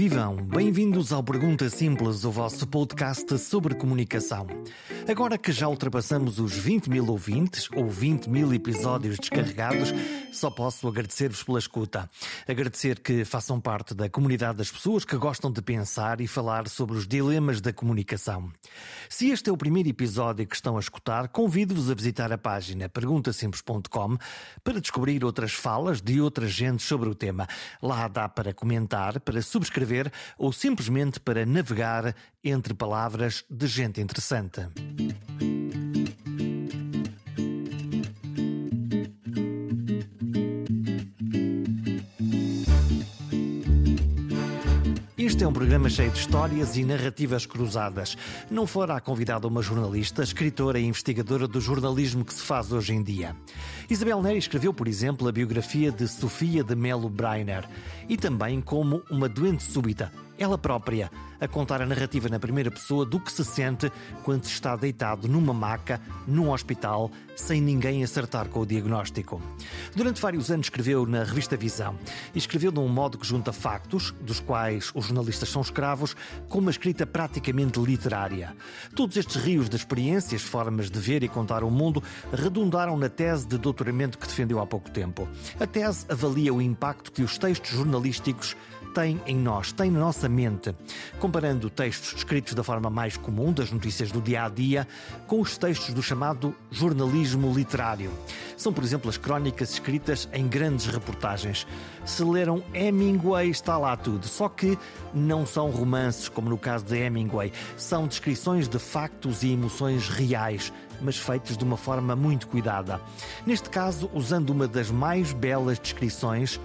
[0.00, 0.34] Vivam!
[0.34, 4.46] Bem-vindos ao Pergunta Simples, o vosso podcast sobre comunicação.
[5.10, 9.92] Agora que já ultrapassamos os 20 mil ouvintes ou 20 mil episódios descarregados,
[10.30, 12.08] só posso agradecer-vos pela escuta.
[12.46, 16.96] Agradecer que façam parte da comunidade das pessoas que gostam de pensar e falar sobre
[16.96, 18.52] os dilemas da comunicação.
[19.08, 22.88] Se este é o primeiro episódio que estão a escutar, convido-vos a visitar a página
[22.88, 24.16] perguntasimples.com
[24.62, 27.48] para descobrir outras falas de outras gentes sobre o tema.
[27.82, 34.60] Lá dá para comentar, para subscrever ou simplesmente para navegar entre palavras de gente interessante.
[45.40, 48.16] Este é um programa cheio de histórias e narrativas cruzadas.
[48.50, 53.02] Não fora convidada uma jornalista, escritora e investigadora do jornalismo que se faz hoje em
[53.02, 53.34] dia.
[53.88, 57.66] Isabel Neri escreveu, por exemplo, a biografia de Sofia de Melo Breiner
[58.08, 63.04] e também como uma doente súbita, ela própria, a contar a narrativa na primeira pessoa
[63.04, 68.48] do que se sente quando se está deitado numa maca, num hospital, sem ninguém acertar
[68.48, 69.40] com o diagnóstico.
[69.94, 71.94] Durante vários anos escreveu na revista Visão
[72.34, 76.16] e escreveu de um modo que junta factos, dos quais os jornalistas são escravos,
[76.48, 78.56] com uma escrita praticamente literária.
[78.96, 83.46] Todos estes rios de experiências, formas de ver e contar o mundo, redundaram na tese
[83.46, 85.28] de doutoramento que defendeu há pouco tempo.
[85.58, 88.56] A tese avalia o impacto que os textos jornalísticos
[88.94, 90.74] tem em nós, tem na nossa mente.
[91.18, 94.86] Comparando textos escritos da forma mais comum, das notícias do dia a dia,
[95.26, 98.10] com os textos do chamado jornalismo literário.
[98.56, 101.66] São, por exemplo, as crónicas escritas em grandes reportagens.
[102.04, 104.26] Se leram Hemingway, está lá tudo.
[104.26, 104.78] Só que
[105.14, 107.52] não são romances, como no caso de Hemingway.
[107.76, 113.00] São descrições de factos e emoções reais mas feitos de uma forma muito cuidada.
[113.46, 116.60] Neste caso, usando uma das mais belas descrições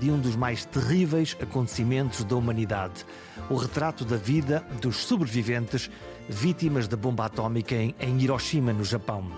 [0.00, 3.04] de um dos mais terríveis acontecimentos da humanidade:
[3.50, 5.90] o retrato da vida dos sobreviventes
[6.28, 9.30] vítimas da bomba atómica em, Hiroshima, no Japão.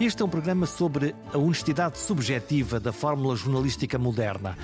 [0.00, 4.56] Este é um programa sobre a honestidade subjetiva da fórmula jornalística moderna.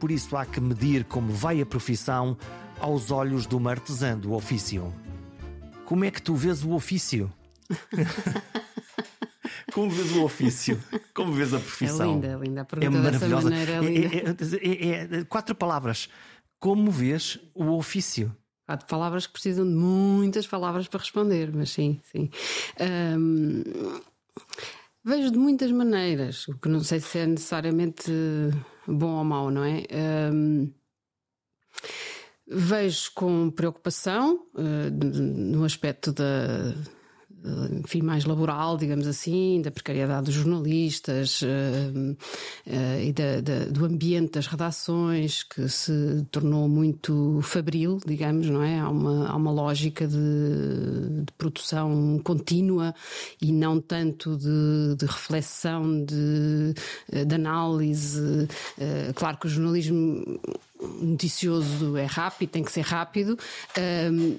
[0.00, 2.36] Por isso há que medir como vai a profissão
[2.80, 4.94] aos olhos de uma artesã do ofício.
[5.84, 7.30] Como é que tu vês o ofício?
[9.72, 10.82] Como vês o ofício?
[11.14, 12.10] Como vês a profissão?
[12.10, 12.60] É linda, é linda.
[12.62, 13.50] A pergunta é maravilhosa.
[13.50, 16.08] Maneira, é, é, é, quatro palavras.
[16.58, 18.34] Como vês o ofício?
[18.66, 22.30] Quatro palavras que precisam de muitas palavras para responder, mas sim, sim.
[25.04, 28.12] Vejo de muitas maneiras, o que não sei se é necessariamente
[28.86, 29.84] bom ou mau, não é?
[32.50, 36.74] Vejo com preocupação uh, no aspecto da
[37.72, 43.84] enfim, mais laboral, digamos assim, da precariedade dos jornalistas uh, uh, e da, da, do
[43.84, 48.78] ambiente das redações que se tornou muito fabril, digamos, não é?
[48.78, 52.94] Há uma, há uma lógica de, de produção contínua
[53.40, 56.74] e não tanto de, de reflexão, de,
[57.26, 58.48] de análise.
[59.14, 60.40] Claro que o jornalismo
[61.00, 63.36] noticioso é rápido, tem que ser rápido,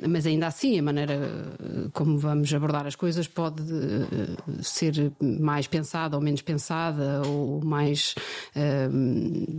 [0.08, 5.68] mas ainda assim a maneira eh, como vamos abordar as coisas pode eh, ser mais
[5.68, 8.16] pensada ou menos pensada, ou mais,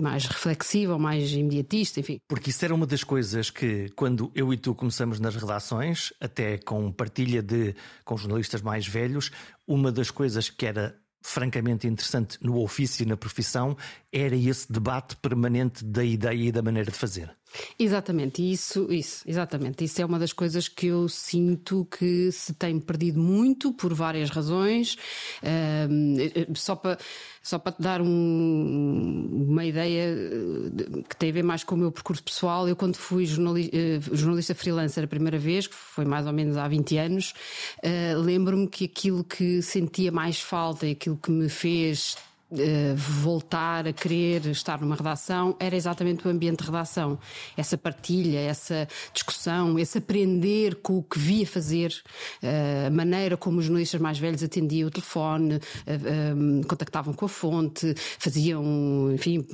[0.00, 2.18] mais reflexiva ou mais imediatista, enfim.
[2.28, 6.58] Porque isso era uma das coisas que, quando eu e tu começamos nas redações, até
[6.58, 7.74] com partilha de
[8.04, 9.30] com jornalistas mais velhos,
[9.66, 13.76] uma das coisas que era francamente interessante no ofício e na profissão
[14.12, 17.30] era esse debate permanente da ideia e da maneira de fazer.
[17.78, 19.84] Exatamente, isso, isso, exatamente.
[19.84, 24.30] Isso é uma das coisas que eu sinto que se tem perdido muito por várias
[24.30, 24.96] razões.
[25.42, 26.96] Uh, só para
[27.42, 31.78] só para te dar um, uma ideia eh, que tem a ver mais com o
[31.78, 36.04] meu percurso pessoal, eu quando fui jornalista, eh, jornalista freelancer a primeira vez, que foi
[36.04, 37.34] mais ou menos há 20 anos,
[37.82, 42.16] uh, lembro-me que aquilo que sentia mais falta e aquilo que me fez
[42.52, 47.16] eh, voltar a querer estar numa redação era exatamente o ambiente de redação.
[47.56, 51.94] Essa partilha, essa discussão, esse aprender com o que via fazer,
[52.42, 57.28] uh, a maneira como os jornalistas mais velhos atendiam o telefone, uh, contactavam com a
[57.28, 59.46] fonte, faziam, enfim,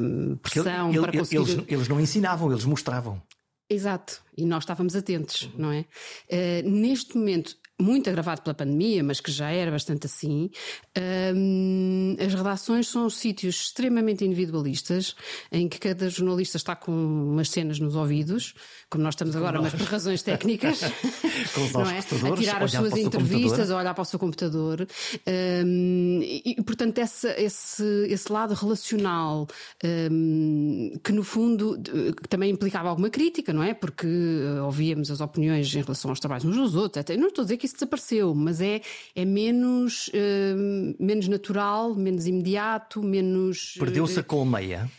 [0.42, 1.36] pressão ele, para conseguir...
[1.36, 3.20] Eles, eles não ensinavam, eles mostravam.
[3.68, 5.84] Exato, e nós estávamos atentos, não é?
[6.62, 10.50] neste momento, muito agravado pela pandemia, mas que já era bastante assim,
[11.34, 15.14] um, as redações são sítios extremamente individualistas,
[15.52, 18.54] em que cada jornalista está com umas cenas nos ouvidos,
[18.88, 20.80] como nós estamos agora, mas por razões técnicas,
[21.74, 21.98] não é?
[21.98, 24.86] a tirar as suas entrevistas, a olhar para o seu computador.
[25.26, 29.46] Um, e, portanto, essa, esse, esse lado relacional,
[30.10, 31.78] um, que no fundo
[32.28, 33.74] também implicava alguma crítica, não é?
[33.74, 37.00] Porque uh, ouvíamos as opiniões em relação aos trabalhos uns dos outros.
[37.00, 38.80] Até, não estou a dizer que isso desapareceu, mas é,
[39.14, 43.74] é menos, uh, menos natural, menos imediato, menos.
[43.78, 44.90] Perdeu-se a colmeia.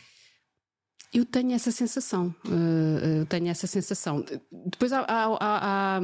[1.13, 2.33] Eu tenho essa sensação.
[2.45, 4.23] Uh, tenho essa sensação.
[4.51, 6.01] Depois há, há, há,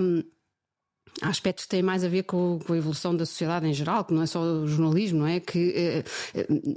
[1.22, 4.06] há aspectos que têm mais a ver com, com, a evolução da sociedade em geral,
[4.06, 5.40] que não é só o jornalismo, não é?
[5.40, 6.04] Que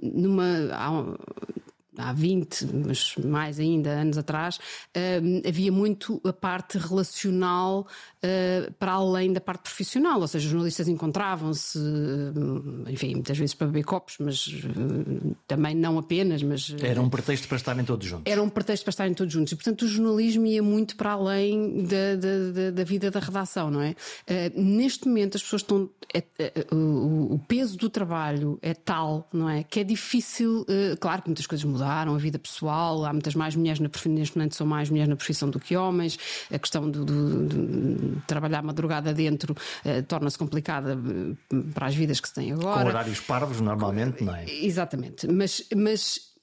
[0.03, 0.45] numa.
[0.73, 1.17] Há,
[1.99, 7.87] há 20, mas mais ainda anos atrás, uh, havia muito a parte relacional
[8.27, 13.55] uh, para além da parte profissional, ou seja, os jornalistas encontravam-se, uh, enfim, muitas vezes
[13.55, 14.49] para beber copos, mas
[15.47, 16.75] também não apenas, mas...
[16.83, 18.31] Era um pretexto para estarem todos juntos.
[18.31, 21.85] Era um pretexto para estarem todos juntos e, portanto, o jornalismo ia muito para além
[21.85, 23.95] da, da, da vida da redação, não é?
[24.55, 25.89] neste momento as pessoas estão...
[26.15, 29.63] É, é, o, o, peso do trabalho é tal, não é?
[29.63, 30.65] Que é difícil,
[30.99, 34.37] claro que muitas coisas mudaram, a vida pessoal, há muitas mais mulheres na profissão, neste
[34.37, 36.19] momento são mais mulheres na profissão do que homens,
[36.51, 42.21] a questão de, de, de trabalhar madrugada dentro uh, torna-se complicada eh, para as vidas
[42.21, 42.83] que se têm agora.
[42.83, 44.45] Com horários parvos, normalmente, não é?
[44.49, 45.67] Exatamente, mas.
[45.75, 46.37] mas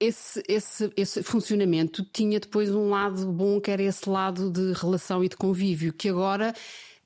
[0.00, 5.24] esse, esse, esse funcionamento tinha depois um lado bom, que era esse lado de relação
[5.24, 6.54] e de convívio, que agora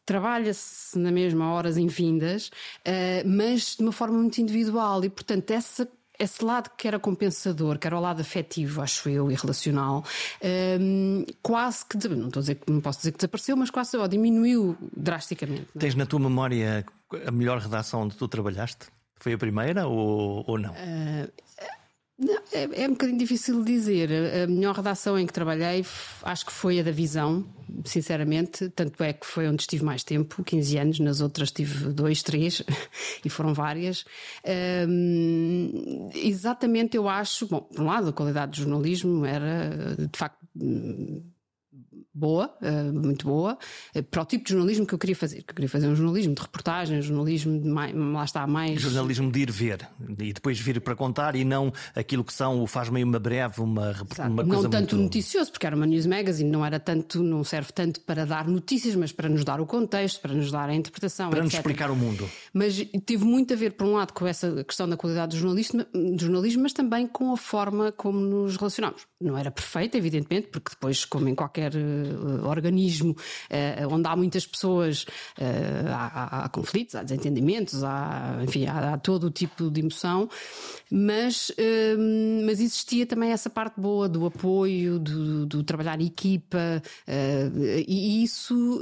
[0.05, 5.89] trabalha-se na mesma horas infindas, uh, mas de uma forma muito individual e, portanto, essa
[6.23, 10.05] esse lado que era compensador, que era o lado afetivo, acho eu, e relacional,
[10.81, 14.07] um, quase que, não estou a dizer não posso dizer que desapareceu, mas quase ó,
[14.07, 15.67] diminuiu drasticamente.
[15.75, 15.79] É?
[15.79, 16.87] Tens na tua memória
[17.27, 18.87] a melhor redação onde tu trabalhaste?
[19.17, 20.73] Foi a primeira ou, ou não?
[20.73, 21.31] Uh,
[22.23, 24.11] não, é, é, um bocadinho difícil de dizer.
[24.45, 25.85] A melhor redação em que trabalhei
[26.23, 27.45] acho que foi a da Visão,
[27.85, 28.69] sinceramente.
[28.71, 31.01] Tanto é que foi onde estive mais tempo 15 anos.
[31.01, 32.63] Nas outras tive dois, três
[33.25, 34.05] e foram várias.
[36.15, 37.47] exatamente, eu acho.
[37.49, 40.39] Bom, por um lado, a qualidade do jornalismo era de facto
[42.15, 43.59] boa, uh, muito boa,
[43.97, 45.43] uh, para o tipo de jornalismo que eu queria fazer.
[45.43, 48.81] Que eu queria fazer um jornalismo de reportagem, um jornalismo de mais, lá está mais.
[48.81, 49.89] Jornalismo de ir ver
[50.19, 53.61] e depois vir para contar e não aquilo que são, o faz meio uma breve,
[53.61, 53.93] uma,
[54.29, 55.15] uma coisa Não tanto muito...
[55.15, 58.95] noticioso, porque era uma news magazine, não era tanto, não serve tanto para dar notícias,
[58.95, 61.31] mas para nos dar o contexto, para nos dar a interpretação.
[61.31, 61.45] Para etc.
[61.45, 62.29] nos explicar o mundo.
[62.53, 62.77] Mas
[63.07, 66.21] teve muito a ver, por um lado, com essa questão da qualidade do jornalismo, do
[66.21, 69.07] jornalismo mas também com a forma como nos relacionamos.
[69.21, 72.02] Não era perfeita, evidentemente, porque depois, como em qualquer uh,
[72.47, 75.05] organismo uh, onde há muitas pessoas,
[75.39, 80.29] uh, há, há, conflitos, há desentendimentos, há, enfim, há, há todo o tipo de emoção,
[80.91, 81.51] mas,
[82.45, 86.83] mas existia também essa parte boa do apoio, do, do trabalhar em equipa,
[87.87, 88.81] e isso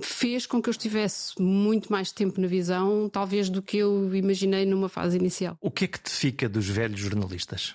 [0.00, 4.66] fez com que eu estivesse muito mais tempo na visão, talvez do que eu imaginei
[4.66, 5.56] numa fase inicial.
[5.60, 7.74] O que é que te fica dos velhos jornalistas?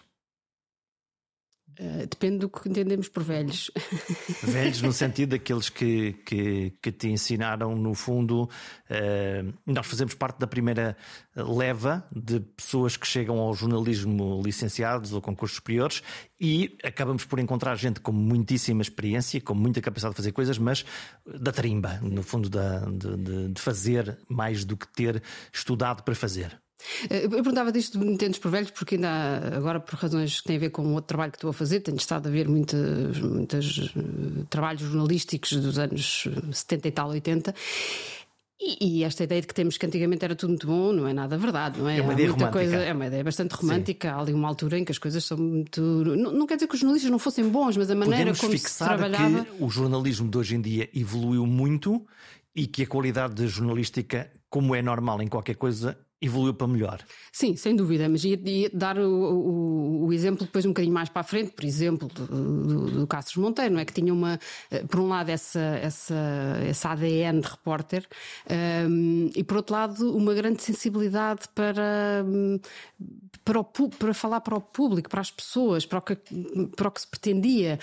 [1.79, 3.69] Uh, depende do que entendemos por velhos.
[4.41, 8.50] Velhos no sentido daqueles que, que, que te ensinaram, no fundo.
[8.89, 10.97] Uh, nós fazemos parte da primeira
[11.35, 16.01] leva de pessoas que chegam ao jornalismo licenciados ou com cursos superiores
[16.39, 20.83] e acabamos por encontrar gente com muitíssima experiência, com muita capacidade de fazer coisas, mas
[21.25, 25.21] da tarimba, no fundo, da, de, de fazer mais do que ter
[25.54, 26.59] estudado para fazer.
[27.10, 30.48] Eh, eu perguntava disto de entendes por velhos, porque ainda há, agora, por razões que
[30.48, 33.19] têm a ver com outro trabalho que estou a fazer, tenho estado a ver muitos
[33.19, 37.54] muitas eh, trabalhos jornalísticos dos anos 70 e tal, 80.
[38.60, 41.14] E, e, esta ideia de que temos que antigamente era tudo muito bom não é
[41.14, 42.00] nada verdade, não é?
[42.00, 42.52] É uma ideia romântica.
[42.52, 44.10] Coisa, é uma ideia bastante romântica.
[44.10, 44.16] Sim.
[44.16, 45.80] Há ali uma altura em que as coisas são muito.
[45.80, 48.57] Não, não, quer dizer que os jornalistas não fossem bons, mas a maneira Podemos como
[48.57, 49.46] se trabalhava.
[49.46, 52.04] que o jornalismo de hoje em dia evoluiu muito
[52.56, 57.00] e que a qualidade de jornalística, como é normal em qualquer coisa, evoluiu para melhor.
[57.31, 61.09] Sim, sem dúvida, mas ia, ia dar o, o, o, exemplo depois um bocadinho mais
[61.09, 63.86] para a frente, por exemplo, do, do, do Castro Monteiro, não é?
[63.86, 64.40] Que tinha uma,
[64.71, 66.16] eh, por um lado, essa, essa,
[66.68, 68.07] essa ADN de repórter
[68.50, 72.26] um, ehm, e por outro lado, uma grande sensibilidade para,
[73.45, 76.16] para, o, para falar para o público, para as pessoas, para o que,
[76.76, 77.78] para o que se pretendia,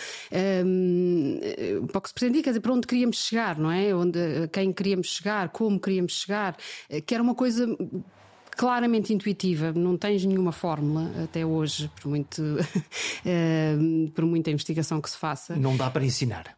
[0.64, 3.94] um, ehm, para o que se pretendia, quer dizer, para onde queríamos chegar, não é?
[3.94, 6.56] Onde, quem queríamos chegar, como queríamos chegar,
[6.88, 7.64] eh, que era uma coisa
[8.56, 15.10] claramente intuitiva, não tens nenhuma fórmula até hoje, por, muito, uh, por muita investigação que
[15.10, 15.56] se faça.
[15.56, 16.56] Não dá para ensinar.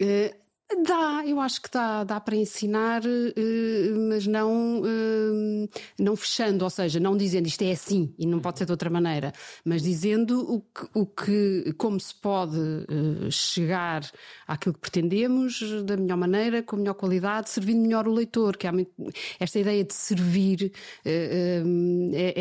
[0.00, 6.62] Uh, Dá, eu acho que dá, dá para ensinar, eh, mas não, eh, não fechando,
[6.62, 9.32] ou seja, não dizendo isto é assim e não pode ser de outra maneira,
[9.64, 14.02] mas dizendo o que, o que como se pode eh, chegar
[14.46, 18.72] àquilo que pretendemos da melhor maneira, com melhor qualidade, servindo melhor o leitor, que há
[18.72, 18.92] muito,
[19.40, 20.70] esta ideia de servir
[21.02, 21.62] é,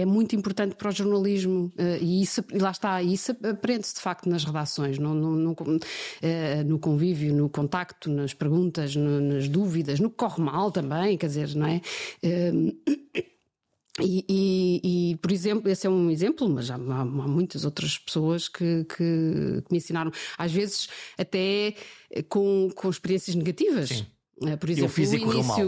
[0.02, 4.44] é, muito importante para o jornalismo e isso, lá está, isso aprende-se de facto nas
[4.44, 5.56] redações, no, no, no,
[6.66, 11.28] no convívio, no contacto nas perguntas, no, nas dúvidas, no que corre mal também, quer
[11.28, 11.82] dizer, não é?
[12.24, 12.72] Hum,
[14.00, 17.98] e, e, e, por exemplo, esse é um exemplo, mas há, há, há muitas outras
[17.98, 21.74] pessoas que, que, que, me ensinaram, às vezes até
[22.30, 23.90] com, com experiências negativas.
[23.90, 24.06] Sim.
[24.46, 24.94] Eh, por exemplo,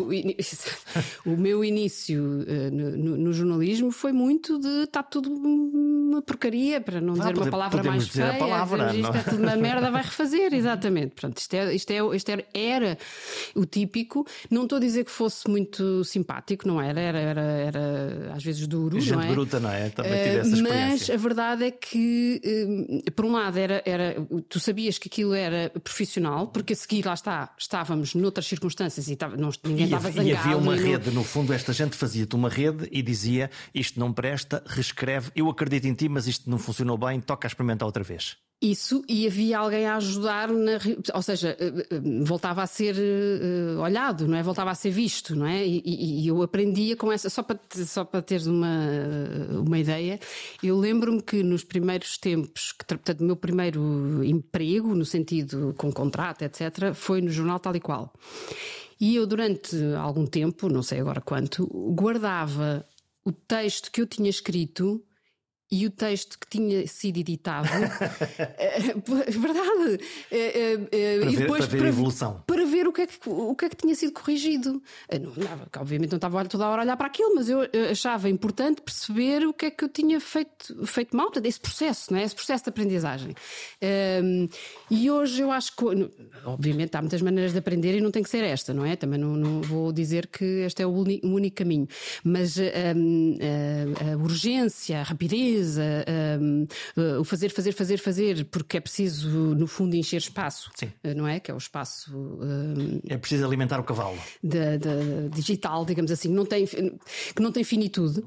[0.06, 0.64] o, início,
[1.26, 7.02] o, meu início uh, no, no, jornalismo foi muito de está tudo uma porcaria, para
[7.02, 8.36] não dizer ah, uma palavra mais dizer feia.
[8.36, 11.16] A palavra, isto é tudo uma merda, vai refazer, exatamente.
[11.16, 12.98] Portanto, isto, é, isto, é, isto era, era
[13.56, 14.28] o típico.
[14.52, 18.68] Não estou a dizer que fosse muito simpático, não era, era, era, era às vezes
[18.68, 19.00] duro.
[19.00, 19.32] Gente não é?
[19.32, 19.90] bruta, não é?
[19.90, 20.78] Também tive essa experiência.
[20.80, 24.16] Mas a verdade é que, por um lado, era, era,
[24.48, 29.08] tu sabias que aquilo era profissional, porque a seguir lá está, estávamos noutras circunstâncias circunstâncias
[29.08, 30.28] e tava, não, ninguém estava zangado.
[30.28, 34.00] E havia uma e rede, no fundo, esta gente fazia-te uma rede e dizia isto
[34.00, 37.86] não presta, reescreve, eu acredito em ti, mas isto não funcionou bem, toca a experimentar
[37.86, 38.38] outra vez.
[38.62, 40.74] Isso, e havia alguém a ajudar, na,
[41.14, 44.44] ou seja, eh, eh, voltava a ser uh, olhado, não é?
[44.44, 45.66] Voltava a ser visto, não é?
[45.66, 48.78] E, e eu aprendia com essa, só para, só para teres uma,
[49.66, 50.20] uma ideia,
[50.62, 55.90] eu lembro-me que nos primeiros tempos, que, portanto, o meu primeiro emprego, no sentido com
[55.90, 58.14] contrato, etc., foi no jornal tal e qual.
[59.00, 62.86] E eu, durante algum tempo, não sei agora quanto, guardava
[63.24, 65.02] o texto que eu tinha escrito
[65.72, 67.68] e o texto que tinha sido editado,
[68.58, 68.80] é,
[69.30, 70.78] verdade, é, é,
[71.20, 72.44] para, e depois ver, para ver a evolução.
[72.48, 74.82] Para ver o que, é que, o que é que tinha sido corrigido.
[75.12, 77.60] Não, não, obviamente não estava toda a hora a olhar para aquilo, mas eu
[77.92, 82.12] achava importante perceber o que é que eu tinha feito, feito mal, portanto, esse processo,
[82.12, 82.24] não é?
[82.24, 83.36] esse processo de aprendizagem.
[84.90, 85.86] E hoje eu acho que,
[86.46, 88.96] obviamente, há muitas maneiras de aprender e não tem que ser esta, não é?
[88.96, 91.88] Também não, não vou dizer que este é o único caminho,
[92.24, 92.64] mas a,
[94.14, 99.96] a urgência, a rapidez, uh, o fazer, fazer, fazer, fazer, porque é preciso, no fundo,
[99.96, 100.92] encher espaço, Sim.
[101.04, 101.40] Uh, não é?
[101.40, 102.16] Que é o espaço.
[102.16, 104.18] Um, é preciso alimentar o cavalo.
[104.44, 104.78] Da,
[105.34, 108.24] digital, digamos assim, não tem, que não tem finitude.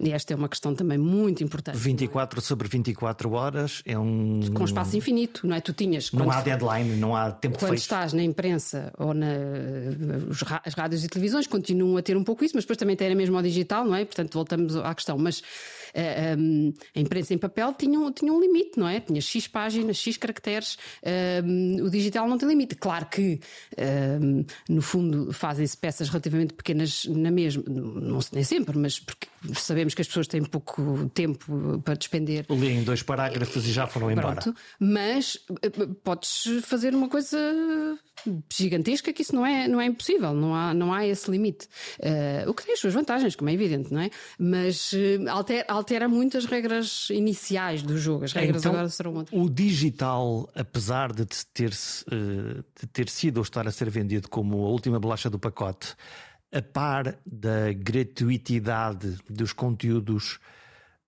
[0.00, 1.78] E esta é uma questão também muito importante.
[1.78, 4.40] 24 sobre 24 horas é um.
[4.52, 5.60] Com espaço infinito, não é?
[5.60, 6.10] Tu tinhas.
[6.10, 7.82] Não há deadline, não há tempo Quando feito.
[7.82, 9.28] estás na imprensa ou na.
[10.64, 13.14] As rádios e televisões continuam a ter um pouco isso, mas depois também tem a
[13.14, 14.04] mesmo ao digital, não é?
[14.04, 15.16] Portanto, voltamos à questão.
[15.16, 15.42] Mas
[15.94, 19.00] a, a imprensa em papel tinha, tinha um limite, não é?
[19.00, 20.76] Tinha X páginas, X caracteres,
[21.82, 22.74] o digital não tem limite.
[22.74, 23.40] Claro que,
[24.68, 30.02] no fundo, fazem-se peças relativamente pequenas na mesma, não nem sempre, mas porque sabemos que
[30.02, 32.46] as pessoas têm pouco tempo para despender.
[32.48, 34.40] Leem dois parágrafos e já foram embora.
[34.40, 35.70] Pronto, mas eh,
[36.02, 37.38] podes fazer uma coisa
[38.52, 41.66] gigantesca que isso não é, não é impossível, não há, não há esse limite.
[41.98, 44.10] Uh, o que tem as suas vantagens, como é evidente, não é?
[44.38, 48.24] Mas uh, altera, altera muito as regras iniciais do jogo.
[48.24, 49.40] As regras então, agora serão outras.
[49.40, 54.64] O digital, apesar de ter, uh, de ter sido ou estar a ser vendido como
[54.64, 55.94] a última bolacha do pacote,
[56.52, 60.38] a par da gratuitidade dos conteúdos,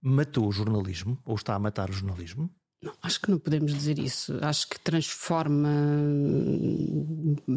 [0.03, 2.51] matou o jornalismo ou está a matar o jornalismo?
[2.83, 4.39] Não, acho que não podemos dizer isso.
[4.43, 5.71] Acho que transforma,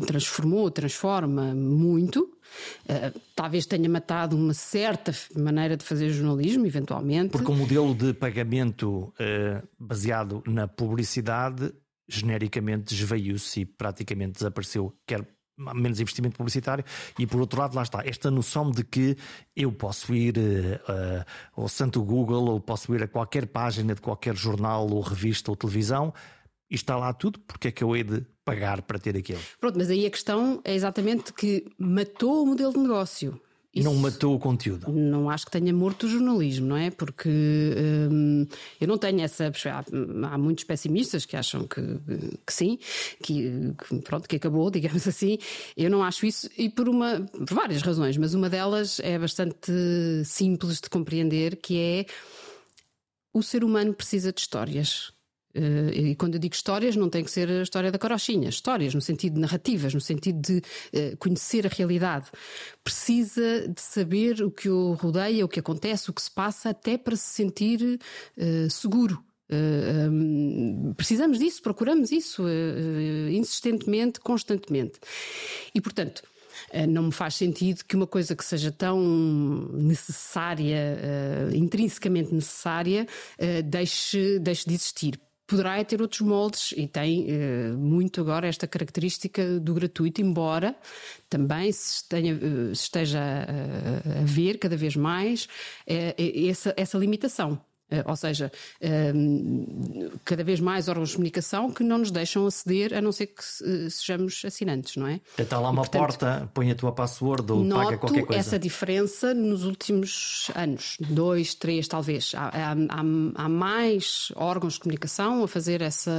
[0.07, 2.21] transformou, transforma muito.
[2.85, 7.31] Uh, talvez tenha matado uma certa maneira de fazer jornalismo, eventualmente.
[7.31, 11.73] Porque o modelo de pagamento uh, baseado na publicidade
[12.07, 15.27] genericamente desveio-se e praticamente desapareceu, quer
[15.59, 16.83] menos investimento publicitário
[17.17, 19.17] e por outro lado lá está esta noção de que
[19.55, 21.25] eu posso ir uh,
[21.55, 25.55] ao santo Google ou posso ir a qualquer página de qualquer jornal ou revista ou
[25.55, 26.13] televisão
[26.69, 29.39] e está lá tudo, porque é que eu hei de pagar para ter aquilo?
[29.59, 33.41] Pronto, mas aí a questão é exatamente que matou o modelo de negócio.
[33.73, 34.91] Isso não matou o conteúdo.
[34.91, 36.89] Não acho que tenha morto o jornalismo, não é?
[36.89, 37.29] Porque
[38.11, 38.47] hum,
[38.81, 39.51] eu não tenho essa.
[39.65, 41.81] Há, há, muitos pessimistas que acham que,
[42.45, 42.79] que sim,
[43.21, 45.37] que, que, pronto, que acabou, digamos assim.
[45.77, 49.71] Eu não acho isso e por uma por várias razões, mas uma delas é bastante
[50.25, 52.05] simples de compreender, que é
[53.31, 55.13] o ser humano precisa de histórias.
[55.55, 58.49] Uh, e quando eu digo histórias, não tem que ser a história da carochinha.
[58.49, 62.27] Histórias no sentido de narrativas, no sentido de uh, conhecer a realidade.
[62.83, 66.97] Precisa de saber o que o rodeia, o que acontece, o que se passa, até
[66.97, 67.99] para se sentir
[68.37, 69.23] uh, seguro.
[69.51, 74.99] Uh, um, precisamos disso, procuramos isso uh, insistentemente, constantemente.
[75.73, 76.21] E, portanto,
[76.89, 78.99] não me faz sentido que uma coisa que seja tão
[79.71, 80.99] necessária,
[81.53, 83.07] intrinsecamente necessária,
[83.63, 89.59] deixe, deixe de existir poderá ter outros moldes e tem uh, muito agora esta característica
[89.59, 90.75] do gratuito, embora
[91.27, 96.97] também se, tenha, uh, se esteja a, a, ver cada vez mais uh, essa, essa
[96.99, 97.59] limitação.
[97.91, 102.93] Eh, ou seja, ehm, cada vez mais órgãos de comunicação que não nos deixam aceder,
[102.93, 105.19] a não ser que eh, sejamos assinantes, não é?
[105.37, 108.39] Está lá uma e, portanto, porta, põe a tua password ou paga qualquer coisa.
[108.39, 112.33] essa diferença nos últimos anos, dois, três talvez.
[112.35, 113.01] Há, há,
[113.43, 116.11] há, mais órgãos de comunicação a fazer essa,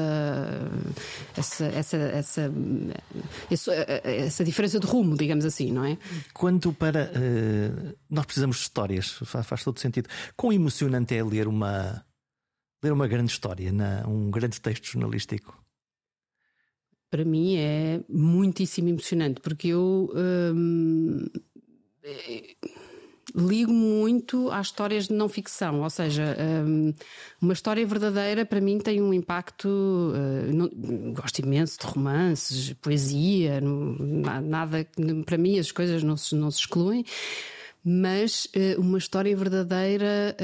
[1.37, 2.53] essa, essa, essa,
[3.49, 3.73] essa,
[4.05, 5.97] essa diferença de rumo, digamos assim, não é?
[6.35, 7.11] Quanto para.
[8.11, 10.09] Nós precisamos de histórias, faz, faz todo sentido.
[10.37, 12.05] Quão emocionante é ler uma uma
[12.83, 15.62] ler uma grande história, na, um grande texto jornalístico?
[17.11, 20.11] Para mim é muitíssimo emocionante, porque eu
[20.55, 21.26] hum,
[23.35, 26.95] ligo muito às histórias de não ficção, ou seja, hum,
[27.43, 29.69] uma história verdadeira para mim tem um impacto.
[29.69, 33.97] Uh, não, gosto imenso de romances, poesia, não,
[34.43, 34.87] nada.
[35.26, 37.05] Para mim as coisas não se, não se excluem,
[37.85, 40.37] mas uh, uma história verdadeira.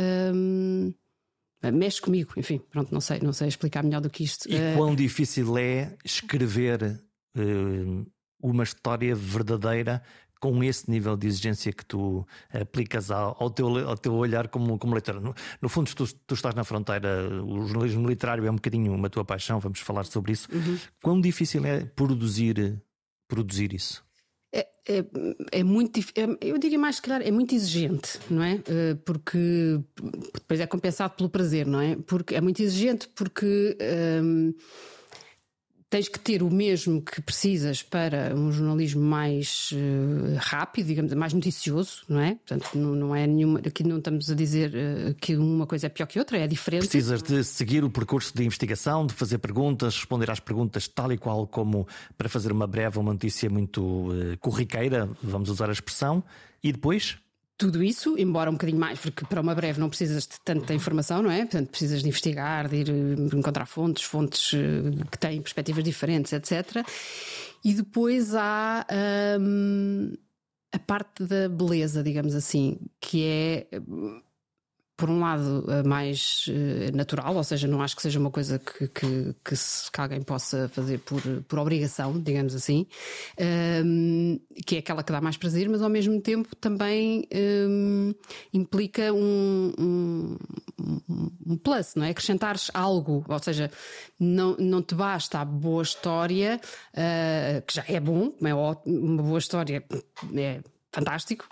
[1.70, 4.48] Hum, mexe comigo, enfim, pronto, não sei, não sei explicar melhor do que isto.
[4.48, 7.00] E quão difícil é escrever
[7.36, 8.06] uh,
[8.42, 10.02] uma história verdadeira
[10.40, 14.78] com esse nível de exigência que tu aplicas ao, ao, teu, ao teu olhar como,
[14.78, 15.20] como leitor.
[15.20, 19.10] No, no fundo, tu, tu, estás na fronteira, o jornalismo literário é um bocadinho uma
[19.10, 20.48] tua paixão, vamos falar sobre isso.
[20.52, 20.78] Uhum.
[21.02, 22.80] Quão difícil é produzir,
[23.26, 24.05] produzir isso?
[24.56, 25.04] É, é,
[25.52, 28.54] é, muito é, eu diria mais que é muito exigente, não é?
[28.66, 29.78] Eh, porque
[30.32, 31.96] depois é compensado pelo prazer, não é?
[32.06, 34.52] Porque é muito exigente porque ehm,
[35.96, 41.32] tens que ter o mesmo que precisas para um jornalismo mais uh, rápido, digamos, mais
[41.32, 42.34] noticioso, não é?
[42.34, 43.60] Portanto, não, não, é nenhuma.
[43.60, 46.82] Aqui não estamos a dizer uh, que uma coisa é pior que outra, é diferente.
[46.82, 51.16] Precisas de seguir o percurso de investigação, de fazer perguntas, responder às perguntas tal e
[51.16, 51.88] qual como
[52.18, 56.22] para fazer uma breve, uma notícia muito uh, corriqueira, vamos usar a expressão,
[56.62, 57.16] e depois
[57.58, 61.22] tudo isso, embora um bocadinho mais, porque para uma breve não precisas de tanta informação,
[61.22, 61.40] não é?
[61.40, 66.32] Portanto, precisas de investigar, de ir eh, encontrar fontes, fontes eh, que têm perspectivas diferentes,
[66.32, 66.86] etc.
[67.64, 68.86] E depois há
[69.40, 70.12] hum,
[70.72, 73.66] a parte da beleza, digamos assim, que é
[74.96, 78.88] por um lado, mais uh, natural, ou seja, não acho que seja uma coisa que,
[78.88, 82.86] que, que, se, que alguém possa fazer por, por obrigação, digamos assim,
[83.84, 87.28] um, que é aquela que dá mais prazer, mas ao mesmo tempo também
[87.68, 88.14] um,
[88.54, 90.36] implica um, um,
[91.46, 92.10] um, plus, não é?
[92.10, 93.70] Acrescentares algo, ou seja,
[94.18, 96.58] não, não te basta a boa história,
[96.94, 99.84] uh, que já é bom, é uma boa história
[100.34, 100.60] é
[100.96, 101.46] fantástico,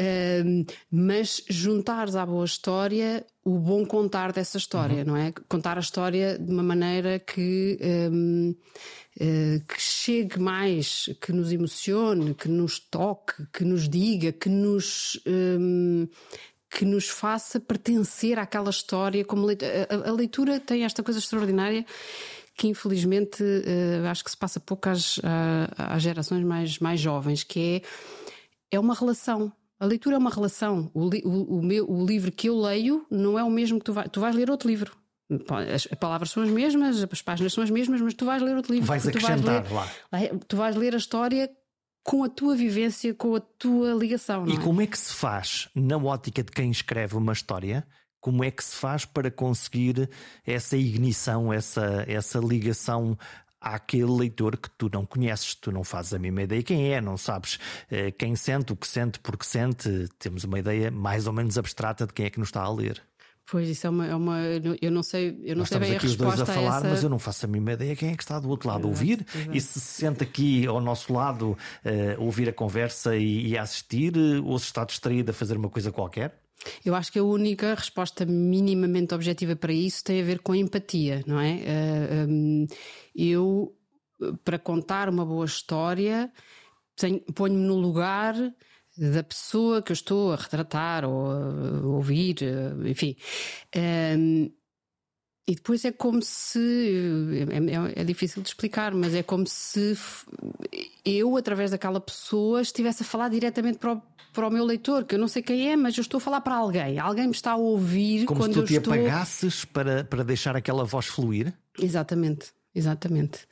[0.00, 5.04] uh, mas juntares à boa história o bom contar dessa história, uhum.
[5.04, 5.32] não é?
[5.48, 7.78] Contar a história de uma maneira que,
[8.10, 8.56] um, uh,
[9.20, 15.20] eh, que chegue mais, que nos emocione, que nos toque, que nos diga, que nos.
[15.26, 16.08] Um,
[16.68, 19.88] que nos faça pertencer àquela história como leitura.
[19.88, 21.86] A, a leitura tem esta coisa extraordinária
[22.56, 25.20] que infelizmente uh, acho que se passa pouco às,
[25.76, 27.88] às gerações mais, mais jovens, que é
[28.70, 29.52] é uma relação.
[29.78, 30.90] A leitura é uma relação.
[30.94, 33.84] O, li, o, o, meu, o livro que eu leio não é o mesmo que
[33.84, 34.08] tu vais.
[34.10, 34.96] Tu vais ler outro livro.
[35.74, 38.72] As palavras são as mesmas, as páginas são as mesmas, mas tu vais ler outro
[38.72, 38.86] livro.
[38.86, 40.38] Vais acrescentar vais ler, lá.
[40.46, 41.50] Tu vais ler a história
[42.04, 44.46] com a tua vivência, com a tua ligação.
[44.46, 44.60] e é?
[44.60, 47.84] como é que se faz, na ótica de quem escreve uma história,
[48.20, 50.08] como é que se faz para conseguir
[50.44, 53.18] essa ignição, essa, essa ligação
[53.74, 57.16] àquele leitor que tu não conheces, tu não fazes a mesma ideia quem é, não
[57.16, 57.58] sabes
[57.90, 60.08] eh, quem sente, o que sente, porque sente.
[60.18, 63.02] Temos uma ideia mais ou menos abstrata de quem é que nos está a ler.
[63.48, 64.40] Pois isso é uma, é uma
[64.82, 66.78] eu não sei, eu não Nós sei bem a resposta os dois a falar, a
[66.78, 66.88] essa...
[66.88, 68.88] mas eu não faço a mínima ideia quem é que está do outro lado a
[68.88, 71.56] ouvir e se se sente aqui ao nosso lado uh,
[72.24, 75.92] ouvir a conversa e, e a assistir ou se está distraído a fazer uma coisa
[75.92, 76.45] qualquer.
[76.84, 80.56] Eu acho que a única resposta minimamente objetiva para isso tem a ver com a
[80.56, 81.60] empatia, não é?
[81.64, 82.66] Eh, um,
[83.14, 83.76] eu,
[84.44, 86.32] para contar uma boa história,
[87.34, 88.34] ponho-me no lugar
[88.96, 93.16] da pessoa que eu estou a retratar ou a ouvir, eh, enfim.
[95.48, 96.58] E depois é como se.
[97.50, 99.96] É, é, é, difícil de explicar, mas é como se
[101.04, 105.14] eu, através daquela pessoa, estivesse a falar diretamente para o, para o meu leitor, que
[105.14, 106.98] eu não sei quem é, mas eu estou a falar para alguém.
[106.98, 108.92] Alguém me está a ouvir como quando se tu te estou...
[108.92, 111.54] apagasses para, para deixar aquela voz fluir?
[111.78, 113.46] Exatamente, exatamente.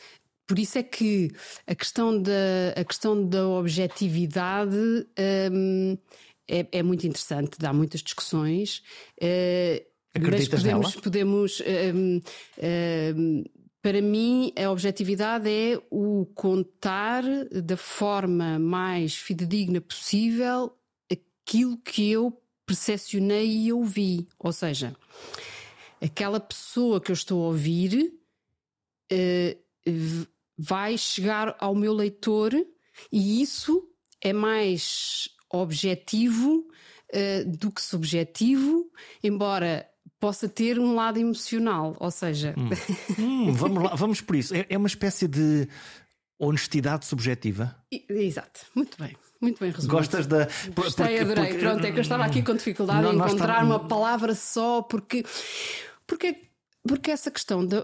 [0.48, 1.30] Por isso é que
[1.64, 4.76] a questão da, a questão da objetividade
[5.52, 5.96] hum,
[6.46, 8.82] é, é, muito interessante, dá muitas discussões.
[9.22, 11.02] Uh, Acreditas mas podemos, nela?
[11.02, 11.62] podemos
[11.94, 12.20] um,
[13.16, 13.44] um,
[13.82, 20.72] para mim, a objetividade é o contar da forma mais fidedigna possível
[21.10, 24.26] aquilo que eu percepcionei e ouvi.
[24.38, 24.96] Ou seja,
[26.00, 28.14] aquela pessoa que eu estou a ouvir
[29.12, 32.54] uh, vai chegar ao meu leitor
[33.12, 33.86] e isso
[34.18, 36.66] é mais objetivo
[37.12, 38.90] uh, do que subjetivo,
[39.22, 39.86] embora
[40.24, 42.54] possa ter um lado emocional, ou seja.
[42.56, 42.70] Hum.
[43.18, 44.54] hum, vamos lá, vamos por isso.
[44.54, 45.68] É, é uma espécie de
[46.38, 47.76] honestidade subjetiva.
[48.08, 49.14] Exato, muito bem.
[49.38, 49.94] Muito bem resumido.
[49.94, 50.48] Gostas da.
[50.74, 51.44] Gostei, porque, adorei.
[51.48, 51.58] Porque...
[51.58, 55.26] Pronto, é que eu estava aqui com dificuldade não, em encontrar uma palavra só, porque.
[56.06, 56.36] Porque,
[56.88, 57.76] porque essa questão de.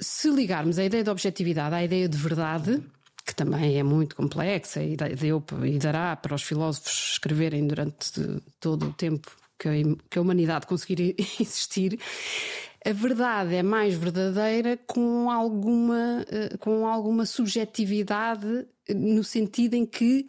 [0.00, 2.82] Se ligarmos a ideia de objetividade à ideia de verdade,
[3.24, 8.12] que também é muito complexa e deu e dará para os filósofos escreverem durante
[8.60, 9.72] todo o tempo que a,
[10.10, 11.98] que a humanidade conseguir existir,
[12.84, 20.26] a verdade é mais verdadeira com alguma, eh, com alguma subjetividade, no sentido em que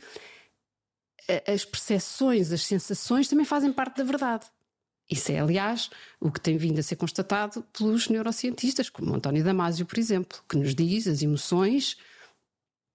[1.27, 4.45] eh, as percepções, as sensações também fazem parte da verdade.
[5.09, 9.85] Isso é, aliás, o que tem vindo a ser constatado pelos neurocientistas, como António Damasio,
[9.85, 11.97] por exemplo, que nos diz as emoções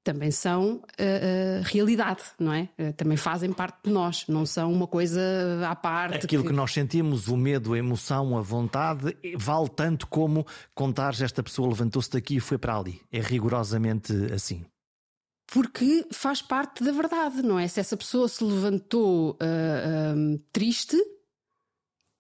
[0.09, 2.71] também são uh, uh, realidade, não é?
[2.79, 5.21] Uh, também fazem parte de nós, não são uma coisa
[5.69, 6.25] à parte.
[6.25, 6.49] Aquilo que...
[6.49, 6.55] que...
[6.55, 12.11] nós sentimos, o medo, a emoção, a vontade, vale tanto como contares esta pessoa levantou-se
[12.11, 13.03] daqui e foi para ali.
[13.13, 14.65] É rigorosamente assim.
[15.53, 17.69] Porque faz parte da verdade, não é?
[17.69, 19.37] Se essa pessoa se levantou
[20.53, 20.97] triste,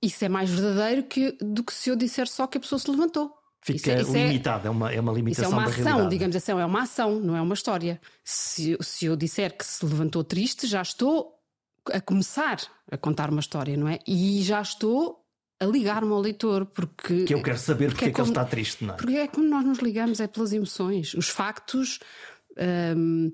[0.03, 2.91] isso é mais verdadeiro que, do que se eu disser só que a pessoa se
[2.91, 3.38] levantou.
[3.61, 5.51] Fica isso é, limitado, é, é, uma, é uma limitação.
[5.51, 6.11] Isso é uma ação, realidade.
[6.11, 8.01] digamos assim, é uma ação, não é uma história.
[8.25, 11.35] Se, se eu disser que se levantou triste, já estou
[11.93, 12.59] a começar
[12.91, 13.99] a contar uma história, não é?
[14.07, 15.25] E já estou
[15.61, 17.25] a ligar-me ao leitor, porque.
[17.25, 18.97] Que eu quero saber porque, porque é, que ele está triste, não é?
[18.97, 21.15] Porque é como nós nos ligamos, é pelas emoções.
[21.15, 21.99] Os factos.
[22.97, 23.33] Hum,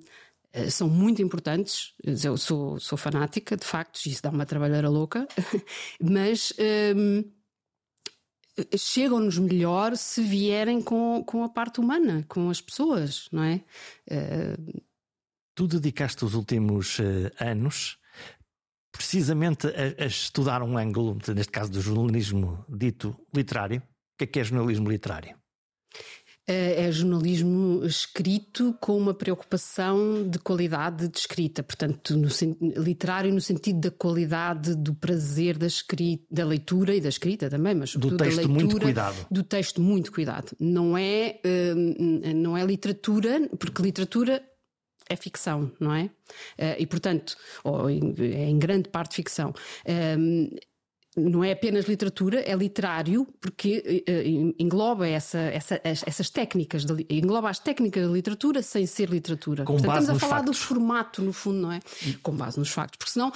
[0.71, 1.95] são muito importantes.
[2.23, 5.27] Eu sou, sou fanática de factos, isso dá uma trabalheira louca,
[6.01, 6.53] mas
[6.97, 7.25] hum,
[8.77, 13.64] chegam-nos melhor se vierem com, com a parte humana, com as pessoas, não é?
[14.11, 14.83] Uh...
[15.57, 17.99] Tu dedicaste os últimos uh, anos
[18.90, 23.81] precisamente a, a, estudar um ângulo, neste caso do jornalismo dito literário.
[23.81, 25.37] O que é que é jornalismo literário?
[26.46, 32.28] É, é jornalismo escrito com uma preocupação de qualidade de escrita, portanto, no,
[32.83, 37.74] literário no sentido da qualidade do prazer da, escrita, da leitura e da escrita também,
[37.74, 39.26] mas do texto da leitura, muito cuidado.
[39.30, 40.52] Do texto muito cuidado.
[40.61, 41.40] Não é,
[41.74, 44.42] hum, não é literatura, porque literatura
[45.09, 46.11] é ficção, não é?
[46.57, 49.52] Eh, e portanto, ou é em grande parte ficção.
[51.16, 57.48] Não é apenas literatura, é literário, porque uh, engloba essa, essa, essas técnicas, de, engloba
[57.48, 59.64] as técnicas da literatura sem ser literatura.
[59.64, 60.59] Com Portanto, base estamos a falar factos.
[60.59, 61.81] do formato, no fundo, não é?
[62.22, 63.33] Com base nos factos, porque senão,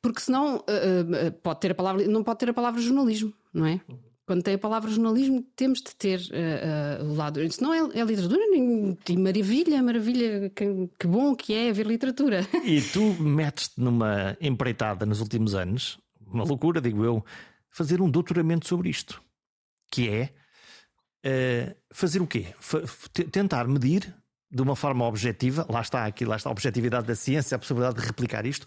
[0.00, 3.66] porque senão uh, uh, pode ter a palavra, não pode ter a palavra jornalismo, não
[3.66, 3.80] é?
[4.26, 6.20] Quando tem a palavra jornalismo, temos de ter
[7.04, 7.40] o lado.
[7.60, 12.46] Não é, é literatura, e maravilha, maravilha, que, que bom que é ver literatura.
[12.64, 15.98] E tu metes-te numa empreitada nos últimos anos
[16.32, 17.24] uma loucura, digo eu,
[17.70, 19.22] fazer um doutoramento sobre isto.
[19.90, 20.34] Que é
[21.26, 22.54] uh, fazer o quê?
[22.60, 24.14] F tentar medir
[24.50, 28.00] de uma forma objetiva, lá está aqui, lá está a objetividade da ciência, a possibilidade
[28.00, 28.66] de replicar isto,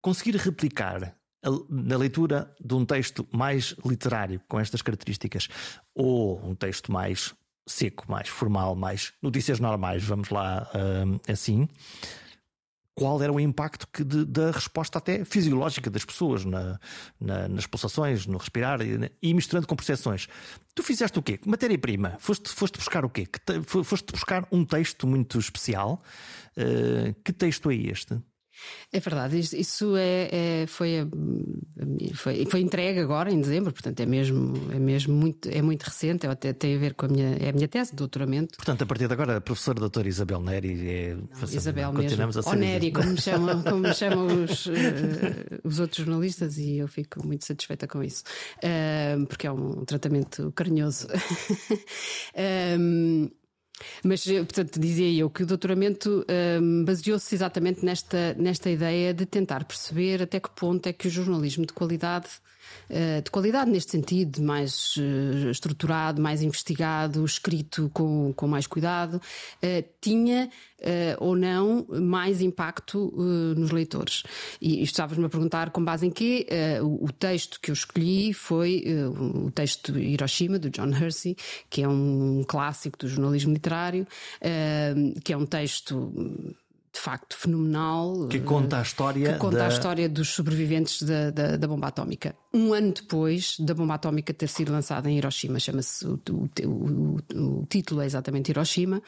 [0.00, 5.48] conseguir replicar a, na leitura de um texto mais literário, com estas características,
[5.94, 7.34] ou um texto mais
[7.66, 11.68] seco, mais formal, mais notícias normais, vamos lá uh, assim
[12.98, 16.80] qual era o impacto que de, da resposta até fisiológica das pessoas na,
[17.20, 20.26] na, nas pulsações, no respirar e, e, misturando com percepções.
[20.74, 21.38] Tu fizeste o quê?
[21.46, 22.16] Matéria-prima.
[22.18, 23.28] Foste, foste buscar o quê?
[23.84, 26.02] Foste buscar um texto muito especial.
[26.56, 28.20] Uh, que texto é este?
[28.92, 31.06] É verdade, isso é, é foi,
[32.14, 36.26] foi, foi, entregue agora em dezembro, portanto é mesmo, é mesmo muito, é muito recente,
[36.26, 38.56] é até tem a ver com a minha, é a minha tese de doutoramento.
[38.56, 41.14] Portanto, a partir de agora, a professora doutora Isabel Neri é.
[41.14, 42.40] Não, Isabel continuamos mesmo.
[42.40, 42.56] a ser.
[42.56, 44.72] Ou Neri, como me chamam, como me chamam os, uh,
[45.64, 48.24] os outros jornalistas, e eu fico muito satisfeita com isso,
[48.58, 51.08] uh, porque é um tratamento carinhoso.
[52.78, 53.30] um,
[54.02, 56.24] Mas, eh, portanto, dizia eu que o doutoramento
[56.60, 61.10] um, baseou-se exatamente nesta, nesta ideia de tentar perceber até que ponto é que o
[61.10, 62.28] jornalismo de qualidade
[63.22, 69.20] de qualidade neste sentido, mais eh, estruturado, mais investigado, escrito com, com mais cuidado,
[69.60, 70.50] eh, tinha
[71.18, 73.12] ou não mais impacto
[73.56, 74.22] nos leitores.
[74.60, 76.46] E estavas-me a perguntar com base em quê?
[76.80, 81.36] O texto que eu escolhi foi o texto Hiroshima, do John Hersey,
[81.68, 84.06] que é um clássico do jornalismo literário,
[85.24, 86.12] que é um texto
[86.92, 88.28] de facto fenomenal.
[88.28, 89.32] Que conta a história.
[89.32, 89.66] Que conta da...
[89.66, 92.34] a história dos sobreviventes da, da, da, bomba atómica.
[92.52, 96.06] Um ano depois da bomba atómica ter sido lançada em Hiroshima, chama-se.
[96.06, 99.02] O, o, o, o, título é exatamente Hiroshima.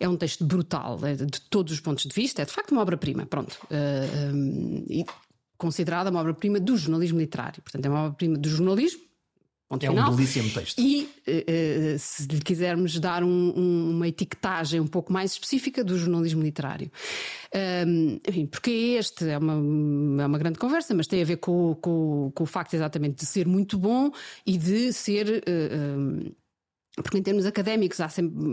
[0.00, 2.42] É um texto brutal, é de todos os pontos de vista.
[2.42, 3.52] É de facto uma obra-prima, pronto.
[3.64, 5.04] Uh, eh, um, e
[5.56, 7.62] considerada uma obra-prima do jornalismo literário.
[7.62, 9.11] Portanto, é uma obra-prima do jornalismo
[9.72, 10.12] Ponto é final.
[10.12, 10.78] um belíssimo texto.
[10.78, 15.96] E uh, se lhe quisermos dar um, um, uma etiquetagem um pouco mais específica do
[15.96, 16.92] jornalismo literário.
[17.86, 19.54] Um, enfim, porque este é uma,
[20.22, 23.24] é uma grande conversa, mas tem a ver com, com, com o facto exatamente de
[23.24, 24.10] ser muito bom
[24.44, 25.42] e de ser.
[25.48, 26.36] Uh,
[26.96, 28.44] porque em termos académicos há sempre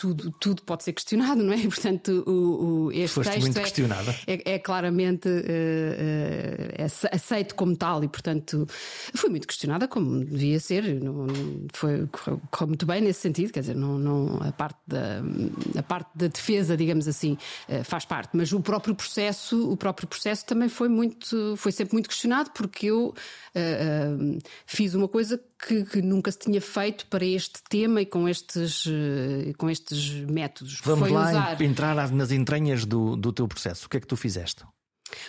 [0.00, 1.58] tudo, tudo pode ser questionado, não é?
[1.58, 3.82] E, portanto, o, o, este Foste texto
[4.26, 4.32] é.
[4.32, 8.66] É, é claramente uh, uh, aceito como tal e, portanto,
[9.14, 10.84] foi muito questionada como devia ser.
[11.02, 11.26] Não,
[11.74, 15.20] foi, correu, correu, muito bem nesse sentido, quer dizer, não, não, a, parte da,
[15.78, 17.36] a parte da defesa, digamos assim,
[17.68, 21.92] uh, faz parte, mas o próprio processo, o próprio processo também foi muito, foi sempre
[21.92, 23.12] muito questionado porque eu
[24.64, 28.84] fiz uma coisa que, que, nunca se tinha feito para este tema e com estes,
[29.58, 30.80] com estes métodos.
[30.84, 31.62] Vamos lá usar...
[31.62, 33.86] entrar nas entranhas do, do teu processo.
[33.86, 34.64] O que é que tu fizeste?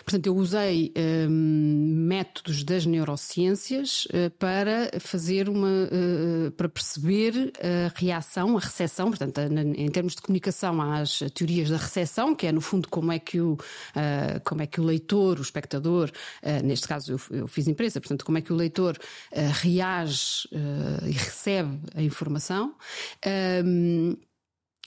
[0.04, 0.94] Portanto, eu usei
[1.28, 5.68] um, métodos das neurociências uh, para fazer uma.
[5.68, 11.70] Uh, para perceber a reação, a recepção, portanto, a, em termos de comunicação, às teorias
[11.70, 14.84] da recepção, que é no fundo como é que o, uh, como é que o
[14.84, 16.12] leitor, o espectador,
[16.64, 18.98] neste caso eu, eu, fiz imprensa, portanto, como é que o leitor
[19.32, 20.48] reage
[21.06, 22.76] e recebe a informação.
[23.66, 24.16] Um,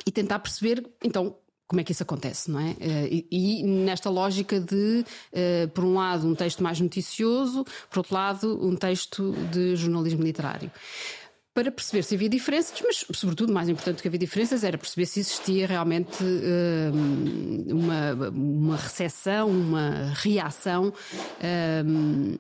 [0.07, 2.77] e tentar perceber, então, como é que isso acontece, não é?
[2.79, 8.01] Eh, e, e, nesta lógica de, uh, por um lado, um texto mais noticioso, por
[8.01, 10.71] outro lado, um texto de jornalismo literário.
[11.55, 15.07] Para perceber se havia diferenças, mas, sobretudo, mais importante do que havia diferenças era perceber
[15.07, 20.93] se existia realmente uh, uma, uma recepção, uma reação.
[21.39, 22.37] Uh,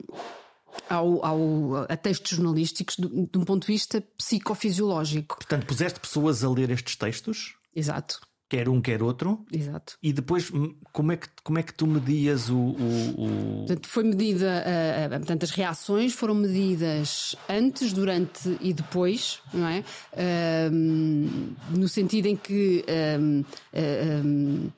[0.91, 5.37] ao, ao, a textos jornalísticos de, de um ponto de vista psicofisiológico.
[5.37, 7.55] Portanto, puseste pessoas a ler estes textos?
[7.75, 9.45] Exato quer um, quer outro.
[9.53, 9.97] Exato.
[10.03, 12.57] E depois, hum, como é que, como é que tu medias o.
[12.57, 12.75] o,
[13.17, 13.59] o...
[13.67, 14.65] Portanto, foi medida.
[14.65, 19.85] Uh, portanto, as reações foram medidas antes, durante e depois, não é?
[20.13, 22.85] Uh, no sentido em que.
[22.89, 24.73] Uh,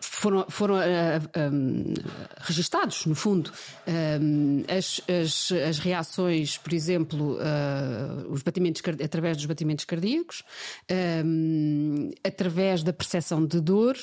[0.00, 1.94] foram, foram uh, um,
[2.38, 3.52] registados, no fundo,
[3.86, 10.42] um, as, as, as, reações, por exemplo, uh, os batimentos, através dos batimentos cardíacos,
[11.24, 13.96] um, através da percepção de dor,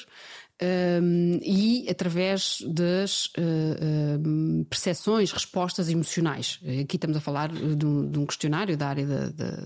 [0.62, 6.60] um, e através das uh, percepções, respostas emocionais.
[6.82, 9.58] Aqui estamos a falar de um, de um questionário da área da, da,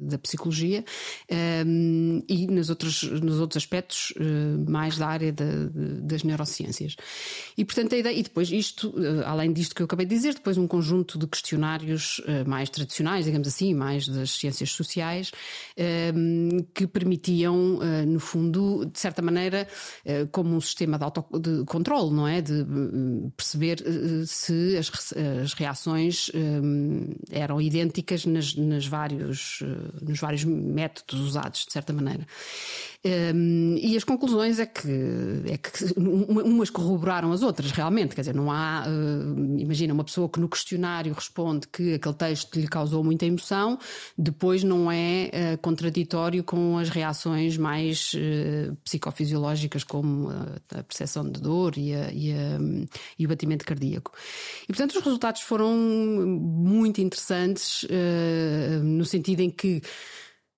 [0.00, 0.84] da psicologia
[1.66, 6.96] um, e nos outros, nos outros aspectos uh, mais da área das neurociências.
[7.56, 8.94] E portanto a ideia, e depois isto,
[9.24, 13.48] além disto que eu acabei de dizer, depois um conjunto de questionários mais tradicionais, digamos
[13.48, 15.32] assim, mais das ciências sociais,
[16.74, 19.66] que permitiam, no fundo, de certa maneira,
[20.30, 22.40] como um sistema de autocontrole, não é?
[22.40, 24.90] De hum, perceber eh, se as,
[25.42, 31.92] as reações um, eram idênticas nas, nas vários, eh, nos vários métodos usados, de certa
[31.92, 32.26] maneira.
[33.06, 34.88] Um, e as conclusões é que,
[35.46, 38.14] é que umas corroboraram as outras, realmente.
[38.14, 38.84] Quer dizer, não há.
[38.86, 43.78] Uh, imagina, uma pessoa que no questionário responde que aquele texto lhe causou muita emoção,
[44.18, 50.28] depois não é uh, contraditório com as reações mais uh, psicofisiológicas, como
[50.74, 52.58] a percepção de dor e, a, e, a,
[53.18, 54.12] e, o batimento cardíaco.
[54.64, 57.86] E, portanto, os resultados foram muito interessantes,
[58.82, 59.82] no sentido em que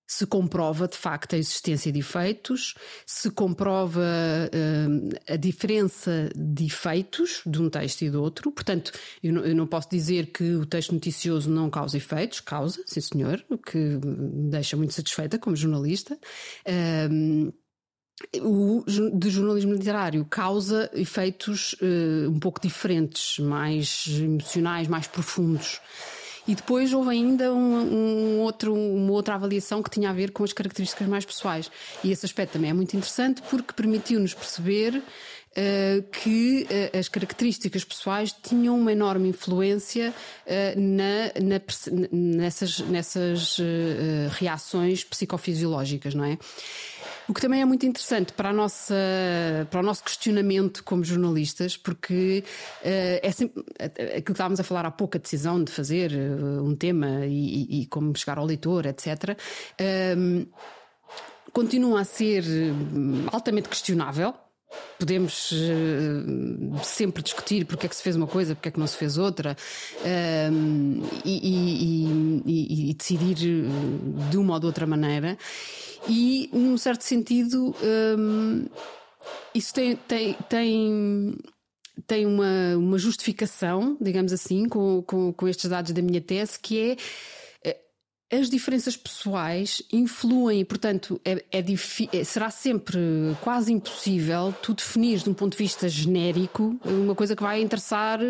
[0.08, 7.42] se comprova de facto a existência de efeitos, se comprova uh, a diferença de efeitos
[7.44, 8.50] de um texto e do outro.
[8.50, 8.90] Portanto,
[9.22, 13.02] eu não, eu não, posso dizer que o texto noticioso não causa efeitos, causa, sim
[13.02, 16.18] senhor, o que me deixa muito satisfeita como jornalista.
[16.66, 17.52] Uh,
[18.42, 18.82] o
[19.14, 25.80] de jornalismo literário causa efeitos uh, um pouco diferentes, mais emocionais, mais profundos.
[26.48, 30.42] E depois houve ainda um, um outro, uma outra avaliação que tinha a ver com
[30.42, 31.70] as características mais pessoais.
[32.02, 35.02] E esse aspecto também é muito interessante porque permitiu-nos perceber
[36.12, 40.14] que uh, as características pessoais tinham uma enorme influência
[40.46, 41.60] uh, na, na,
[42.12, 43.56] nessas, nessas
[44.30, 46.38] reações psicofisiológicas, não é?
[47.28, 48.94] O que também é muito interessante para, nossa,
[49.70, 52.42] para o nosso questionamento como jornalistas, porque
[52.82, 57.26] é sempre aquilo que estávamos a falar há pouco, a decisão de fazer um tema
[57.26, 59.36] e, e, como chegar ao leitor, etc.
[59.78, 60.48] Uh,
[61.52, 62.44] continua a ser
[63.30, 64.34] altamente questionável,
[64.98, 68.86] Podemos uh, sempre discutir porque é que se fez uma coisa, porque é que não
[68.86, 69.56] se fez outra,
[70.00, 75.38] uh, e, e, e, decidir de uma ou de outra maneira.
[76.08, 77.74] E, num certo sentido,
[79.54, 81.38] isso tem, tem, tem,
[82.06, 86.78] tem uma, uma justificação, digamos assim, com, com, com estes dados da minha tese, que
[86.78, 86.96] é
[88.30, 91.64] as diferenças pessoais influem, portanto, é, é,
[92.12, 92.98] é, será sempre
[93.40, 98.20] quase impossível tu definir de um ponto de vista genérico uma coisa que vai interessar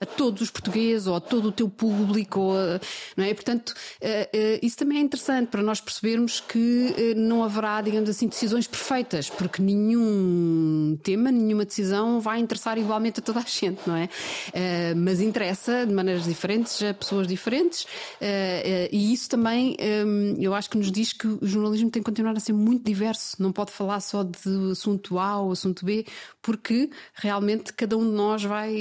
[0.00, 2.80] a todos os portugueses ou a todo o teu público, a,
[3.16, 3.34] não é?
[3.34, 8.08] Portanto, uh, uh, isso também é interessante para nós percebermos que uh, não haverá, digamos
[8.10, 13.80] assim, decisões perfeitas, porque nenhum tema, nenhuma decisão vai interessar igualmente a toda a gente,
[13.86, 14.08] não é?
[14.96, 17.86] mas interessa de maneiras diferentes a pessoas diferentes
[18.90, 19.76] e isso também
[20.38, 23.36] eu acho que nos diz que o jornalismo tem que continuar a ser muito diverso,
[23.40, 26.06] não pode falar só de assunto A ou assunto B,
[26.42, 28.74] porque realmente cada um de nós vai,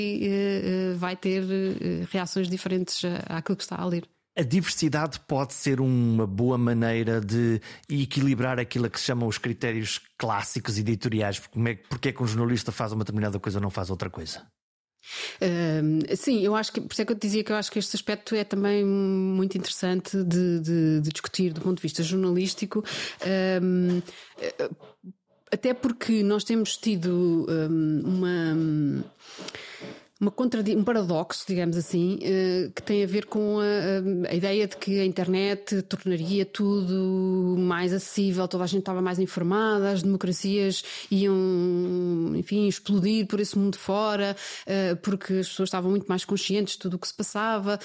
[1.03, 4.07] vai ter eh, reações diferentes àquilo que está a ler.
[4.35, 10.01] A diversidade pode ser uma boa maneira de equilibrar aquilo que se chamam os critérios
[10.17, 11.37] clássicos editoriais.
[11.37, 14.09] Porque é, porque é que um jornalista faz uma determinada coisa ou não faz outra
[14.09, 14.41] coisa?
[15.39, 17.71] Uh, sim, eu acho que por isso é que eu te dizia que eu acho
[17.71, 22.01] que este aspecto é também muito interessante de, de, de discutir do ponto de vista
[22.01, 22.83] jornalístico.
[23.21, 24.01] Uh,
[25.51, 27.45] até porque nós temos tido
[28.03, 29.03] uma
[30.21, 34.67] uma contradi um paradoxo, digamos assim, uh, que tem a ver com a, a, ideia
[34.67, 40.03] de que a internet tornaria tudo mais acessível, toda a gente estava mais informada, as
[40.03, 44.35] democracias iam, enfim, explodir por esse mundo fora,
[44.67, 47.79] uh, porque as pessoas estavam muito mais conscientes de tudo o que se passava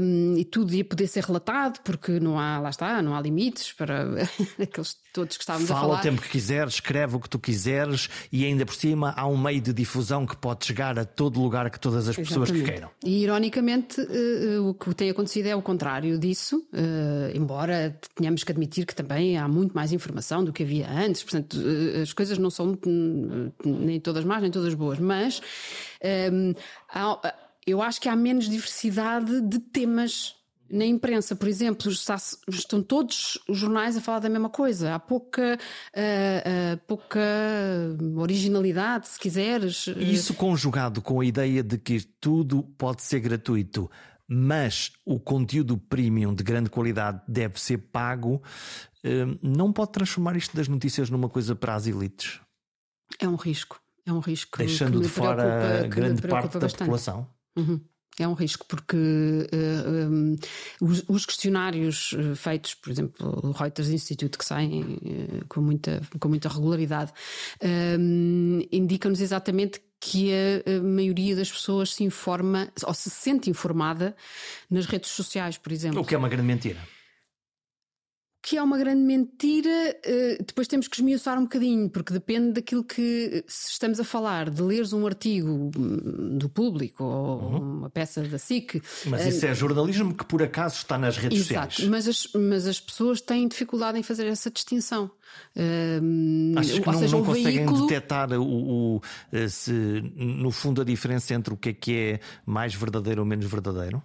[0.00, 3.72] um, e tudo ia poder ser relatado, porque não há, lá está, não há limites
[3.72, 4.06] para
[4.60, 5.96] aqueles todos que estávamos Fala a falar.
[5.98, 9.26] Fala o tempo que quiseres, escreve o que tu quiseres e ainda por cima há
[9.26, 12.64] um meio de difusão que pode chegar a todo lugar que todas as pessoas Exatamente.
[12.64, 12.90] que queiram.
[13.04, 18.52] E ironicamente uh, o que tem acontecido é o contrário disso, uh, embora tenhamos que
[18.52, 21.56] admitir que também há muito mais informação do que havia antes, portanto
[22.02, 22.78] as coisas não são
[23.64, 25.40] nem todas más nem todas boas, mas
[26.88, 27.34] há,
[27.66, 30.39] eu acho que há menos diversidade de temas
[30.70, 34.94] na imprensa, por exemplo, estão todos os jornais a falar da mesma coisa.
[34.94, 37.20] Há pouca, uh, uh, pouca
[38.16, 39.88] originalidade, se quiseres.
[39.96, 43.90] Isso conjugado com a ideia de que tudo pode ser gratuito,
[44.28, 48.40] mas o conteúdo premium de grande qualidade deve ser pago,
[49.04, 52.40] uh, não pode transformar isto das notícias numa coisa para as elites.
[53.18, 53.80] É um risco.
[54.06, 54.56] É um risco.
[54.56, 56.78] Deixando de fora grande parte da bastante.
[56.78, 57.28] população.
[57.56, 57.80] Uhum.
[58.20, 60.36] É um risco porque uh, eh, um,
[60.80, 66.02] os, os, questionários eh, feitos, por exemplo, o Reuters Institute, que saem uh, com, muita,
[66.18, 67.12] com muita regularidade,
[67.98, 74.14] um, indicam-nos exatamente que a, maioria das pessoas se informa ou se sente informada
[74.70, 76.00] nas redes sociais, por exemplo.
[76.00, 76.78] O que é uma grande mentira
[78.42, 82.82] que é uma grande mentira, uh, depois temos que esmiuçar um bocadinho, porque depende daquilo
[82.82, 87.78] que se estamos a falar, de leres um artigo hum, do público ou uhum.
[87.78, 88.82] uma peça da SIC.
[89.06, 91.90] Mas isso uh, é jornalismo que por acaso está nas redes exato, sociais.
[91.90, 95.10] Mas as, mas as pessoas têm dificuldade em fazer essa distinção.
[95.54, 97.86] Uh, Achas que não, seja, não conseguem veículo...
[97.86, 99.72] detectar o, o, eh, se,
[100.16, 104.02] no fundo a diferença entre o que é que é mais verdadeiro ou menos verdadeiro?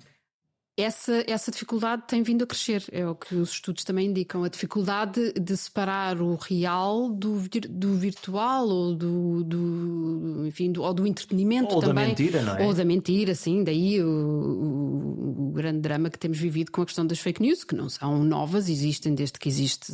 [0.77, 4.43] Essa, essa dificuldade tem vindo a crescer, é o que os estudos também indicam.
[4.43, 10.93] A dificuldade de separar o real do, do virtual ou do, do enfim, do, ou
[10.93, 12.09] do entretenimento ou também.
[12.09, 12.65] Ou da mentira, não é?
[12.65, 13.63] Ou da mentira, sim.
[13.63, 17.73] Daí o, o, grande drama que temos vivido com a questão das fake news, que
[17.73, 19.93] não são novas, existem desde que existe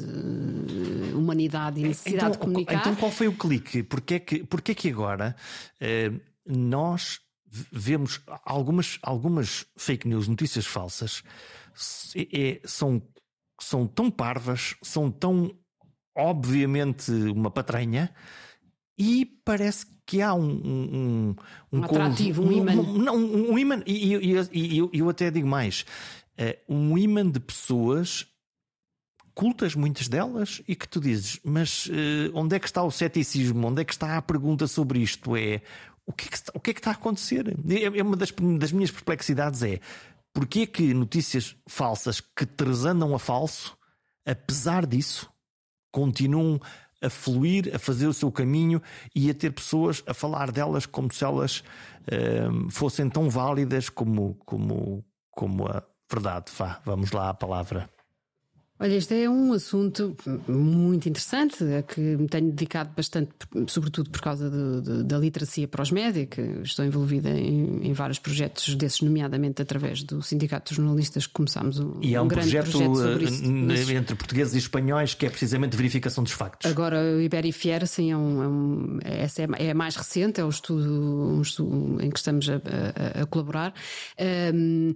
[1.13, 2.73] humanidade e necessidade então, de comunicar.
[2.79, 3.83] Então qual foi o clique?
[3.83, 5.35] Porquê que, porquê que agora
[6.43, 7.19] nós
[7.71, 11.23] vemos algumas, algumas fake news, notícias falsas,
[12.15, 13.01] é, são,
[13.59, 15.51] são tão parvas, são tão
[16.15, 18.13] obviamente uma patranha
[18.97, 21.35] e parece que há um um,
[21.71, 22.73] um, um atrativo, um imã.
[22.73, 25.85] Um, não, um imã, e, e, e eu, eu até digo mais:
[26.37, 28.27] uh, um imã de pessoas
[29.33, 33.67] cultas, muitas delas, e que tu dizes, mas uh, onde é que está o ceticismo?
[33.67, 35.35] Onde é que está a pergunta sobre isto?
[35.35, 35.61] É
[36.05, 37.47] o que é que está, que é que está a acontecer?
[37.69, 39.79] É, é uma das, das minhas perplexidades é
[40.33, 43.77] porquê que notícias falsas que tresandam a falso,
[44.25, 45.29] apesar disso,
[45.91, 46.59] continuam
[47.01, 48.81] a fluir, a fazer o seu caminho
[49.15, 51.63] e a ter pessoas a falar delas como se elas
[52.03, 56.51] uh, fossem tão válidas como, como, como a verdade.
[56.57, 57.89] Vá, vamos lá à palavra.
[58.81, 60.17] Olha, este é um assunto
[60.47, 63.29] muito interessante, a que me tenho dedicado bastante,
[63.67, 68.73] sobretudo por causa da literacia para os média, que estou envolvida em, em, vários projetos
[68.73, 72.49] desses, nomeadamente através do Sindicato de Jornalistas, que começámos um, e é um, um grande
[72.49, 73.51] projeto, projeto sobre isso.
[73.51, 73.89] Mas...
[73.91, 76.71] entre portugueses e espanhóis, que é precisamente verificação dos factos.
[76.71, 80.49] Agora, o Iberifier, sim, é um, é um, essa é, é mais recente, é o
[80.49, 83.75] estudo, um estudo em que estamos a, a, a colaborar.
[84.55, 84.95] Um,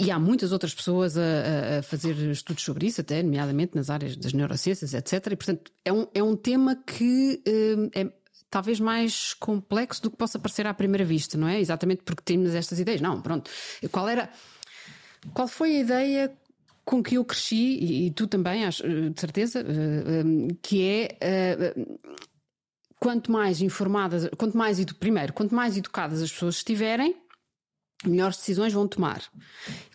[0.00, 4.16] e, há muitas outras pessoas a, a fazer estudos sobre isso, até nomeadamente nas áreas
[4.16, 5.32] das neurociências, etc.
[5.32, 8.10] E, portanto, é um, é um tema que hum, é
[8.50, 11.60] talvez mais complexo do que possa parecer à primeira vista, não é?
[11.60, 13.00] Exatamente porque temos estas ideias.
[13.00, 13.50] Não, pronto.
[13.90, 14.28] Qual era.
[15.32, 16.36] Qual foi a ideia
[16.84, 21.72] com que eu cresci, e, e tu também, acho, de certeza, uh, um, que é.
[21.76, 21.98] Uh,
[22.98, 27.14] quanto mais informadas, quanto mais, primeiro, quanto mais educadas as pessoas estiverem,
[28.04, 29.22] melhores decisões vão tomar.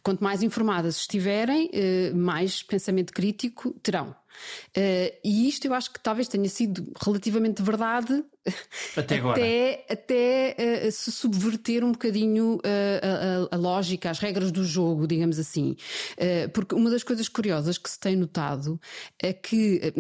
[0.04, 4.16] Quanto mais informadas estiverem, eh, mais pensamento crítico terão.
[4.76, 8.24] Eh, e isto eu acho que talvez tenha sido relativamente verdade
[8.98, 9.40] até, agora.
[9.40, 15.06] até, até eh, se subverter um bocadinho a, a, a, lógica, as regras do jogo,
[15.06, 15.76] digamos assim.
[16.54, 18.80] porque uma das coisas curiosas que se tem notado
[19.22, 19.94] é que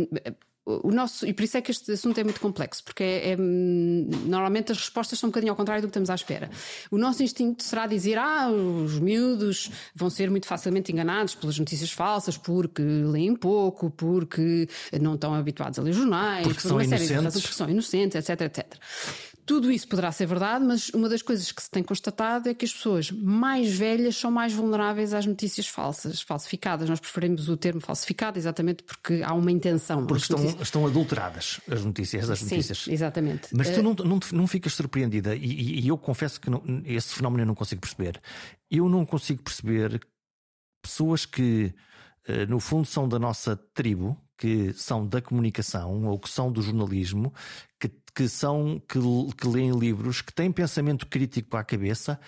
[0.64, 3.36] o nosso, e por isso é que este assunto é muito complexo, porque é, é,
[3.36, 6.51] normalmente as respostas são um bocadinho ao contrário do que estamos à espera.
[6.91, 11.91] O nosso instinto será dizer: ah, os miúdos vão ser muito facilmente enganados pelas notícias
[11.91, 14.70] falsas, porque leem pouco, porque
[15.01, 17.09] não estão habituados a ler jornais, porque por são inocentes.
[17.09, 18.78] razões, porque são inocentes, etc, etc.
[19.45, 22.65] Tudo isso poderá ser verdade, mas uma das coisas que se tem constatado é que
[22.65, 26.89] as pessoas mais velhas são mais vulneráveis às notícias falsas, falsificadas.
[26.89, 30.05] Nós preferimos o termo falsificado exatamente porque há uma intenção.
[30.05, 30.61] Porque estão, notícias...
[30.61, 32.29] estão adulteradas as notícias.
[32.29, 32.87] As Sim, notícias.
[32.87, 33.49] exatamente.
[33.53, 37.43] Mas tu não, não, não ficas surpreendida, e, e eu confesso que não, esse fenómeno
[37.43, 38.21] eu não consigo perceber.
[38.69, 39.99] Eu não consigo perceber
[40.81, 41.73] pessoas que,
[42.27, 46.63] eh, no fundo, são da nossa tribo, que são da comunicação ou que são do
[46.63, 47.31] jornalismo,
[47.79, 48.97] que, que são que,
[49.37, 52.19] que leem livros, que têm pensamento crítico à cabeça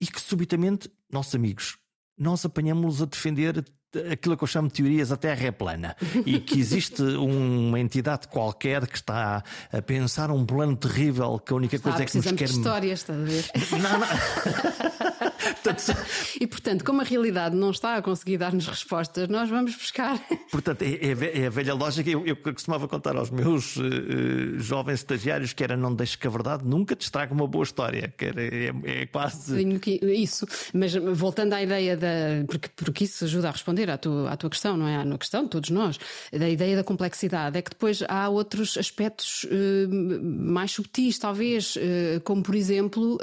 [0.00, 1.78] e que subitamente, nossos amigos,
[2.18, 3.64] nós apanhamos a defender
[4.10, 5.96] aquilo que eu chamo de teorias a Terra é plana
[6.26, 11.56] e que existe uma entidade qualquer que está a pensar um plano terrível que a
[11.56, 12.34] única coisa é que nos quer.
[12.34, 13.44] De histórias, estás a ver?
[13.80, 14.08] Não, não.
[16.40, 20.18] e portanto, como a realidade não está a conseguir dar-nos respostas, nós vamos buscar.
[20.50, 22.08] Portanto, é, é, é a velha lógica.
[22.08, 26.30] Eu, eu, costumava contar aos meus uh, jovens estagiários que era não deixes que a
[26.30, 28.12] verdade nunca te estraga uma boa história.
[28.16, 29.62] Que era, é, é quase.
[30.02, 32.44] Isso, mas voltando à ideia da.
[32.46, 34.96] Porque, porque isso ajuda a responder à tua, à tua questão, não é?
[34.96, 35.98] À questão de todos nós,
[36.32, 39.88] da ideia da complexidade, é que depois há outros aspectos uh,
[40.22, 43.18] mais subtis, talvez, uh, como por exemplo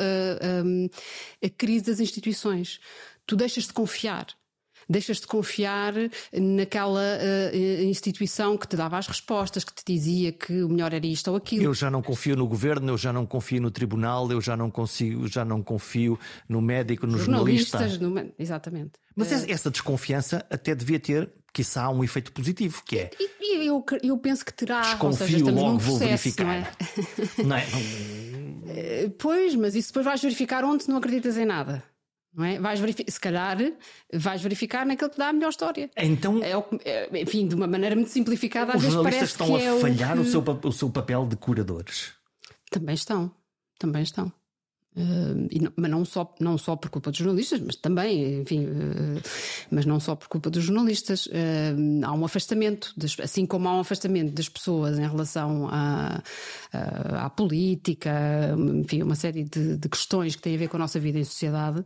[1.44, 2.80] a crise das instituições.
[3.26, 4.28] Tu deixas de confiar
[4.90, 5.94] deixas de confiar
[6.34, 11.06] naquela uh, instituição que te dava as respostas, que te dizia que o melhor era
[11.06, 11.64] isto ou aquilo.
[11.64, 14.72] Eu já não confio no governo, eu já não confio no tribunal, eu já não
[14.72, 17.88] consigo, já não confio no médico, no jornalista.
[18.00, 18.32] No...
[18.40, 18.94] Exatamente.
[19.16, 19.46] Mas uh...
[19.48, 23.10] essa desconfiança até devia ter quiçá um efeito positivo, que é.
[23.20, 24.82] E, eu, eu penso que terá.
[24.82, 26.46] Desconfio, seja, logo processo, vou verificar.
[26.46, 27.44] Não é?
[27.44, 27.66] não é?
[28.68, 31.84] Eh, pois, mas isso depois vais verificar onde não acreditas em nada.
[32.34, 32.60] Não é?
[32.60, 33.58] vais verificar, se calhar
[34.14, 35.90] vais verificar naquele que dá a melhor história.
[35.98, 36.52] Então, é,
[36.86, 40.28] é, enfim, de uma maneira muito simplificada, os jornalistas estão a é falhar o, que...
[40.30, 42.14] o, seu, o seu papel de curadores.
[42.70, 43.32] Também estão,
[43.80, 44.32] também estão.
[44.98, 49.22] Uh, não, mas não só, não só por culpa dos jornalistas, mas também, enfim, uh,
[49.70, 51.28] mas não só por culpa dos jornalistas.
[51.28, 56.22] Uh, há um afastamento, das, assim como há um afastamento das pessoas em relação à,
[56.74, 58.12] à, à política,
[58.58, 61.24] enfim, uma série de, de, questões que têm a ver com a nossa vida em
[61.24, 61.84] sociedade,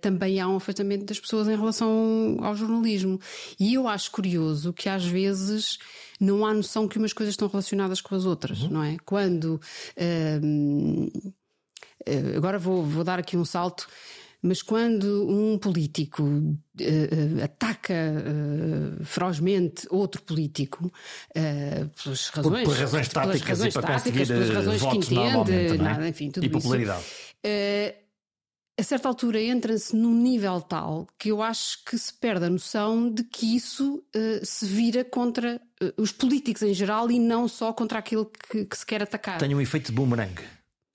[0.00, 3.18] também há um afastamento das pessoas em relação ao jornalismo.
[3.58, 5.78] E eu acho curioso que às vezes
[6.20, 8.70] não há noção que umas coisas estão relacionadas com as outras, uhum.
[8.70, 8.96] não é?
[9.04, 9.60] Quando
[12.36, 13.86] agora vou, vou dar aqui um salto.
[14.46, 20.92] Mas quando um político uh, uh, ataca uh, ferozmente outro político,
[21.32, 25.52] pelas razões, por, por razões táticas pelas razões e para táticas, pelas razões que entende,
[25.52, 25.78] é?
[25.78, 27.00] nada, enfim, tudo e popularidade.
[27.00, 28.04] Isso,
[28.78, 33.08] a certa altura entra-se num nível tal que eu acho que se perde a noção
[33.08, 34.04] de que isso
[34.42, 35.60] se vira contra
[35.96, 39.38] os políticos em geral e não só contra aquilo que, que se quer atacar.
[39.38, 40.34] Tem um efeito de boomerang.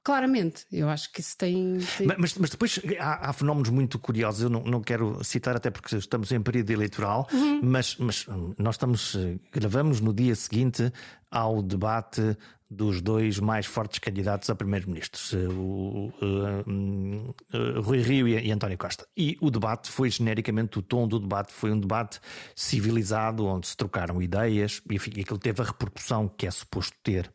[0.09, 1.77] Claramente, eu acho que isso tem.
[1.95, 2.07] tem...
[2.17, 4.41] Mas, mas, depois há, há, fenómenos muito curiosos.
[4.41, 7.61] Eu não, não, quero citar, até porque estamos em período eleitoral, uhum.
[7.61, 8.25] mas, mas
[8.57, 9.15] nós estamos,
[9.51, 10.91] gravamos no dia seguinte
[11.29, 12.35] ao debate
[12.69, 18.51] dos dois mais fortes candidatos a primeiro-ministros, eh, o, uh, uh, Rui Rio e, e,
[18.51, 19.07] António Costa.
[19.17, 22.19] E o debate foi genericamente, o tom do debate foi um debate
[22.55, 27.33] civilizado, onde se trocaram ideias, e enfim, aquilo teve a repercussão que é suposto ter.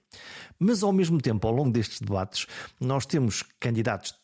[0.56, 2.46] Mas ao mesmo tempo, ao longo destes debates,
[2.80, 4.14] nós temos candidatos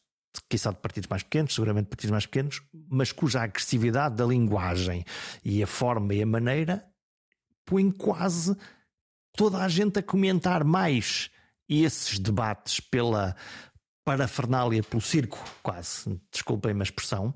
[0.49, 5.05] quiçá de partidos mais pequenos, seguramente partidos mais pequenos, mas cuja agressividade da linguagem
[5.45, 6.85] e a forma e a maneira
[7.65, 8.57] põem quase
[9.41, 11.31] toda a gente a comentar mais
[11.67, 13.35] esses debates pela
[14.05, 17.33] parafernália, pelo circo, quase, desculpem a expressão,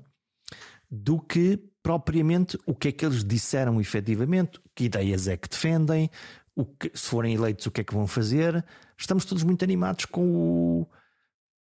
[0.87, 6.11] do que propriamente o que é que eles disseram efetivamente, que ideias é que defendem,
[6.55, 8.63] o que, se forem eleitos, o que é que vão fazer.
[8.95, 10.87] Estamos todos muito animados com o.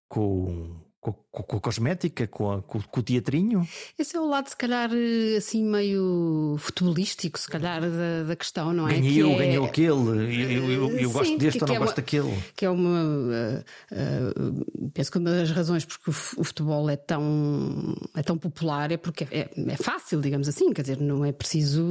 [0.09, 3.67] Com, com, com, a cosmética, com, a, com, com, o teatrinho?
[3.99, 8.73] Esse é o lado, se calhar, eh, assim meio futebolístico, se calhar, da, da questão,
[8.75, 8.93] não é?
[8.93, 9.37] Ganhei eu, é...
[9.39, 12.43] ganhei aquele, eu, eu, eu, Sim, gosto deste ou não é gosto daquele.
[12.55, 13.03] Que é uma.
[13.03, 18.93] Uh, uh, penso que uma das razões porque o, futebol é tão, é tão popular
[18.93, 21.83] é porque é, é, fácil, digamos assim, quer dizer, não é preciso.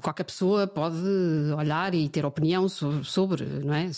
[0.00, 0.96] Qualquer pessoa pode
[1.58, 3.90] olhar e ter opinião sobre, não é?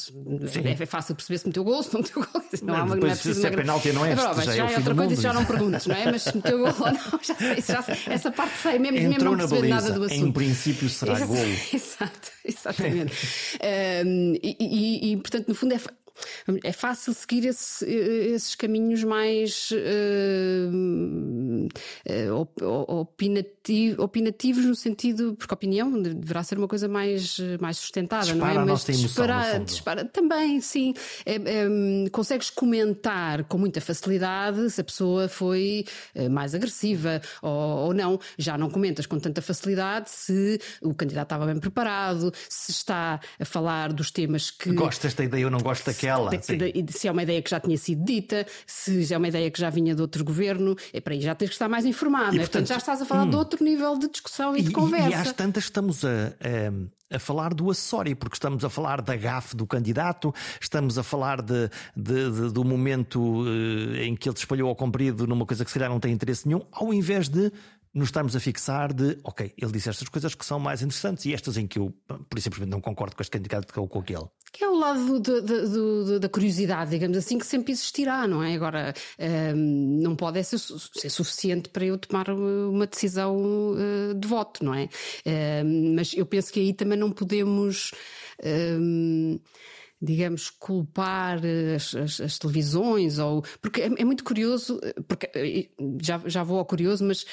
[0.64, 2.42] É, é, fácil perceber se meteu gol, se não meteu gol.
[2.62, 4.14] Não, não, há uma, depois, não é se é penalti, não é?
[4.14, 6.10] prova, já, já é, é outra coisa, isso já não perguntes, não é?
[6.10, 7.96] Mas se meteu gol ou não, já sei, já sei.
[8.06, 10.26] Essa parte sei, mesmo, Entrou mesmo não perceber nada do assunto.
[10.26, 11.36] Em princípio será gol.
[11.72, 13.12] Exato, exatamente.
[14.04, 15.80] um, e, e, e, portanto, no fundo, é
[16.64, 20.70] é fácil seguir esse, esses caminhos mais uh,
[22.60, 28.54] opinativo, opinativos no sentido, porque a opinião deverá ser uma coisa mais, mais sustentada, dispara
[28.54, 28.64] não é?
[28.66, 30.94] Mas dispara, dispara também, sim.
[31.24, 35.84] É, é, consegues comentar com muita facilidade se a pessoa foi
[36.30, 38.18] mais agressiva ou, ou não.
[38.38, 43.44] Já não comentas com tanta facilidade se o candidato estava bem preparado, se está a
[43.44, 44.72] falar dos temas que.
[44.72, 46.30] Gosto desta ideia ou não gosto daquela aquela.
[46.90, 49.70] se é uma ideia que já tinha sido dita, se é uma ideia que já
[49.70, 52.34] vinha de outro governo, é para aí já tens estar mais informado.
[52.34, 52.40] E, é?
[52.42, 55.10] portanto, já estás a falar hum, de outro nível de discussão e, e de conversa.
[55.10, 59.16] E às tantas estamos a, a, a, falar do acessório, porque estamos a falar da
[59.16, 64.36] gafe do candidato, estamos a falar de, de, de, do momento uh, em que ele
[64.36, 67.52] espalhou ao comprido numa coisa que se calhar não tem interesse nenhum, ao invés de
[67.96, 71.32] nos estarmos a fixar de, ok, ele disse estas coisas que são mais interessantes e
[71.32, 71.94] estas em que eu,
[72.28, 74.26] por simplesmente, não concordo com este candidato ou com aquele.
[74.56, 78.42] Que é o lado do, do, do, da curiosidade, digamos assim, que sempre existirá, não
[78.42, 78.54] é?
[78.54, 78.94] Agora,
[79.54, 84.72] um, não pode ser, ser, suficiente para eu tomar uma decisão uh, de voto, não
[84.72, 84.88] é?
[85.62, 87.90] Um, mas eu penso que aí também não podemos.
[88.42, 89.38] Um,
[90.00, 91.40] digamos, culpar
[91.74, 94.78] as, as, as, televisões, ou porque é, é, muito curioso,
[95.08, 95.70] porque eh,
[96.02, 97.24] já, já vou ao curioso, mas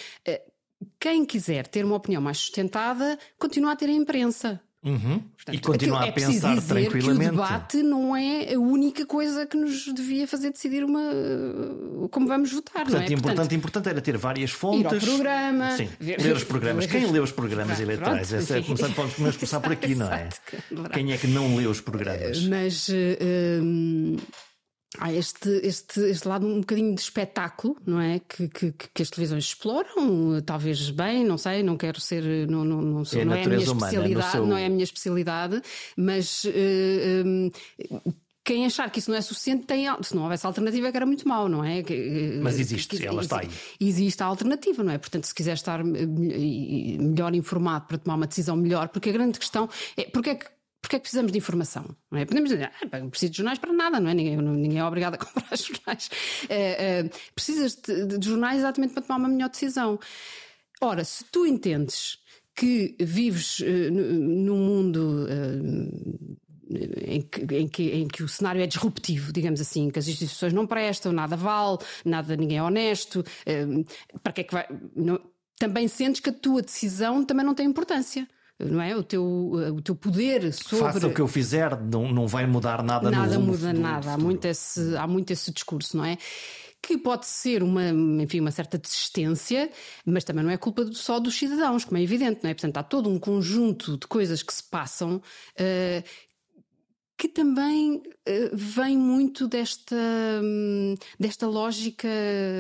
[1.00, 4.62] quem quiser ter uma opinião mais sustentada, continua a ter a imprensa.
[4.84, 5.20] Uhum.
[5.20, 7.02] Portanto, e continua a é pensar tranquilamente.
[7.02, 11.02] Que o debate não é a única coisa que nos devia fazer decidir uma
[12.12, 12.84] como vamos votar.
[12.84, 13.06] Portanto, não é?
[13.06, 14.92] importante, Portanto, importante era ter várias fontes.
[14.92, 16.20] Ir ao programa, Sim, ver...
[16.22, 16.86] ler os programas.
[16.86, 18.28] Quem lê os programas eleitorais?
[18.28, 20.30] Pronto, Essa é, começando, podemos começar por aqui, não é?
[20.94, 22.46] Quem é que não lê os programas?
[22.46, 22.90] Mas.
[22.90, 24.18] Uh,
[25.00, 28.20] há este, este, este lado um bocadinho de espetáculo, não é?
[28.20, 32.82] Que, que, que as televisões exploram, talvez bem, não sei, não quero ser, não, não,
[32.82, 34.46] não, sou, é não é a minha especialidade, seu...
[34.46, 35.62] não é a minha especialidade,
[35.98, 37.52] mas uh, um,
[38.44, 41.28] quem achar que isso não é suficiente tem, se não houvesse alternativa que era muito
[41.28, 41.84] mau, não é?
[42.42, 43.50] Mas existe, que, ela está aí.
[43.80, 44.98] Existe a alternativa, não é?
[44.98, 49.70] Portanto, se quiser estar melhor informado para tomar uma decisão melhor, porque a grande questão
[49.96, 50.46] é porque é que
[50.84, 51.96] Porque é que precisamos de informação?
[52.12, 52.26] Não é?
[52.26, 54.14] Podemos dizer, ah, não preciso de jornais para nada, não é?
[54.14, 56.10] Ninguém, ninguém é obrigado a comprar jornais.
[56.50, 59.98] É, é, precisas de, de jornais exatamente para tomar uma melhor decisão.
[60.82, 62.18] Ora, se tu entendes
[62.54, 66.38] que vives uh, num mundo uh,
[67.08, 70.52] em que, em, que, em que o cenário é disruptivo, digamos assim, que as instituições
[70.52, 74.68] não prestam, nada vale, nada ninguém é honesto, uh, para que é que vai.
[74.94, 75.18] Não,
[75.58, 78.28] também sentes que a tua decisão também não tem importância
[78.60, 78.96] não é?
[78.96, 80.86] O teu, o teu poder sobre.
[80.86, 84.14] Faça o que eu fizer, não, não vai mudar nada Nada no muda nada.
[84.14, 86.18] Há muito, esse, há muito esse discurso, não é?
[86.86, 87.82] que pode ser uma,
[88.22, 89.72] enfim, uma certa desistência,
[90.06, 92.54] mas também não é culpa só dos cidadãos, como é evidente, não é?
[92.54, 96.04] Portanto, há todo um conjunto de coisas que se passam uh,
[97.24, 98.02] que também uh,
[98.52, 99.96] vem muito desta,
[100.44, 102.10] um, desta lógica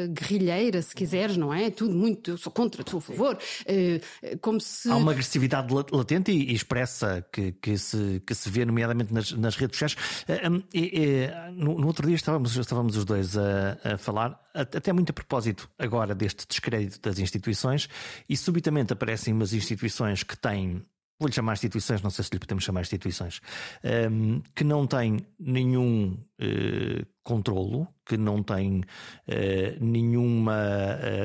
[0.07, 1.70] guerrilheira, se quiseres, não é?
[1.70, 3.38] Tudo muito, eu sou contra, sou a favor.
[3.64, 4.89] Uh, como se...
[4.89, 9.34] Há uma agressividade latente e, e expressa que, que, se, que se vê, nomeadamente nas,
[9.34, 10.24] nas redes sociais.
[10.30, 14.93] Uh, um, e, no, no, outro dia estávamos, estávamos os dois a, a falar, até
[14.93, 17.89] muito a propósito agora deste descrédito das instituições,
[18.30, 20.82] e subitamente aparecem umas instituições que têm
[21.20, 23.39] vou-lhe chamar instituições, não sei se lhe podemos chamar instituições,
[23.84, 30.57] um, ehm, que não têm nenhum uh, controlo, que não têm uh, nenhuma.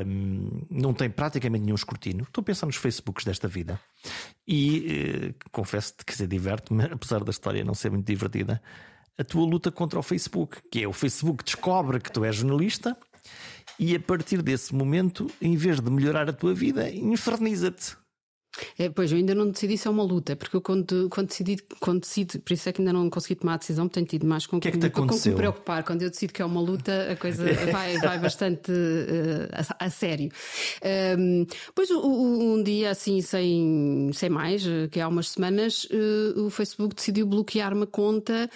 [0.05, 2.23] Um, ehm, não têm praticamente nenhum escrutínio.
[2.23, 3.79] Estou a pensar nos Facebooks desta vida
[4.47, 8.61] e uh, confesso-te que se diverte-me, apesar da história não ser muito divertida,
[9.17, 12.97] a tua luta contra o Facebook, que é o Facebook descobre que tu és jornalista.
[13.77, 17.95] E a partir desse momento, em vez de melhorar a tua vida, inferniza-te
[18.77, 21.57] é, pois, eu ainda não decidi se é uma luta, porque eu quando, quando, decidi,
[21.79, 24.45] quando decido, por isso é que ainda não consegui tomar a decisão, tenho tido mais
[24.45, 25.83] com, que, é que, com que me preocupar.
[25.83, 29.89] Quando eu decido que é uma luta, a coisa vai, vai bastante uh, a, a,
[29.89, 30.29] sério.
[31.17, 36.49] Um, pois, um dia assim, sem, sem mais, eh, que há umas semanas, uh, o
[36.49, 38.49] Facebook decidiu bloquear uma conta,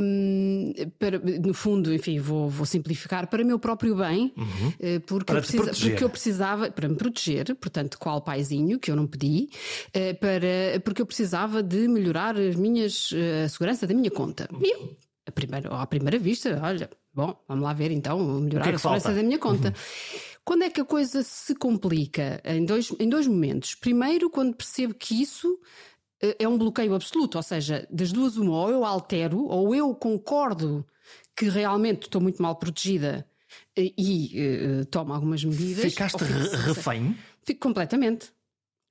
[0.00, 4.68] um, para, no fundo, enfim, vou, vou simplificar, para meu próprio bem, uhum.
[4.68, 8.96] uh, porque, eu precisa, porque eu precisava, para me proteger, portanto, qual paizinho, que eu
[8.96, 9.48] não pedi,
[9.88, 14.48] uh, para, porque eu precisava de melhorar as minhas, uh, a segurança da minha conta.
[14.60, 14.96] E eu,
[15.26, 19.04] a primeira, à primeira vista, olha, bom, vamos lá ver então, melhorar é a segurança
[19.08, 19.16] falta?
[19.16, 19.68] da minha conta.
[19.68, 20.20] Uhum.
[20.44, 22.40] Quando é que a coisa se complica?
[22.44, 23.76] Em dois, em dois momentos.
[23.76, 25.60] Primeiro, quando percebo que isso
[26.20, 29.94] eh, é um bloqueio absoluto, ou seja, das duas, uma, ou eu altero, ou eu
[29.94, 30.84] concordo
[31.36, 33.26] que realmente estou muito mal protegida
[33.76, 35.92] e uh, tomo algumas medidas.
[35.92, 37.16] Ficaste refém?
[37.44, 38.32] Fico completamente.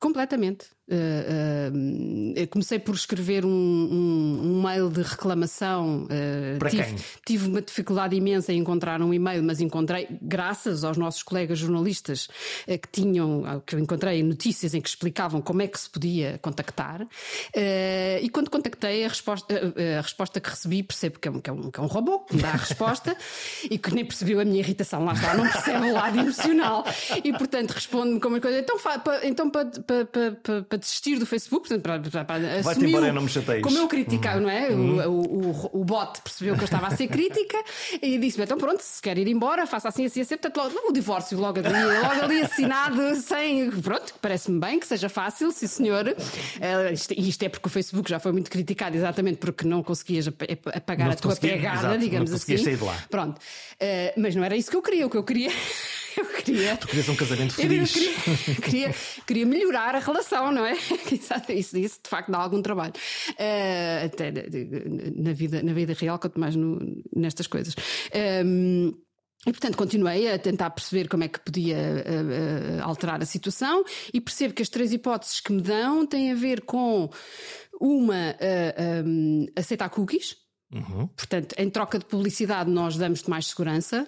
[0.02, 0.66] Completamente.
[0.92, 6.04] Uh, uh, comecei por escrever um, um, um, mail de reclamação.
[6.04, 6.96] Uh, Para tive, quem?
[7.26, 12.28] Tive uma dificuldade imensa em encontrar um e-mail, mas encontrei, graças aos nossos colegas jornalistas
[12.68, 17.08] que tinham, que eu encontrei notícias em que explicavam como é que se podia contactar.
[17.56, 21.54] e quando contactei, a resposta, a resposta que recebi, percebo que é um, que é
[21.54, 23.16] um, que é um robô que me dá a resposta
[23.70, 25.06] e que nem percebeu a minha irritação.
[25.06, 26.84] Lá está, não percebe o lado emocional.
[27.24, 28.60] E portanto responde-me como uma coisa.
[28.60, 28.78] Então,
[29.24, 33.64] então para, desistir do Facebook, portanto, para, para, para Vai-te embora, não me chateias.
[33.64, 34.44] Como eu criticava, uhum.
[34.44, 34.70] não é?
[34.70, 35.10] Uhum.
[35.10, 37.58] O, o, o, bot percebeu que eu estava a ser crítica
[38.02, 40.36] e disse-me: então pronto, se quer ir embora, faça assim, assim, assim.
[40.36, 43.72] Portanto, logo, o divórcio logo ali, logo ali assinado, sem.
[43.72, 46.08] Pronto, parece-me bem que seja fácil, sim senhor.
[46.08, 50.28] Uh, isto, isto, é porque o Facebook já foi muito criticado, exatamente porque não conseguias
[50.28, 52.58] apagar não a tua pegada, exato, digamos não assim.
[52.58, 52.98] Sair de lá.
[53.10, 53.38] Pronto.
[53.38, 55.06] Uh, mas não era isso que eu queria.
[55.06, 55.52] O que eu queria
[56.18, 56.78] eu queria.
[56.78, 57.96] Tu querias um casamento feliz.
[58.48, 58.96] Eu queria, queria,
[59.26, 60.74] queria, melhorar a relação, não é?
[61.50, 62.94] Isso, isso de facto dá algum trabalho.
[63.32, 64.32] Uh, até
[65.16, 66.80] na vida, na vida real, quanto mais no,
[67.16, 67.76] nestas coisas.
[68.46, 68.94] Um,
[69.46, 73.84] e, portanto, continuei a tentar perceber como é que podia uh, uh, alterar a situação
[74.14, 77.10] e percebo que as três hipóteses que me dão têm a ver com
[77.80, 80.36] uma, uh, um, aceitar cookies.
[80.72, 81.08] Uhum.
[81.08, 84.08] Portanto, em troca de publicidade, nós damos-te mais segurança.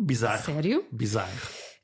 [0.00, 0.44] Bizarro.
[0.44, 0.84] Sério?
[0.90, 1.30] Bizarro.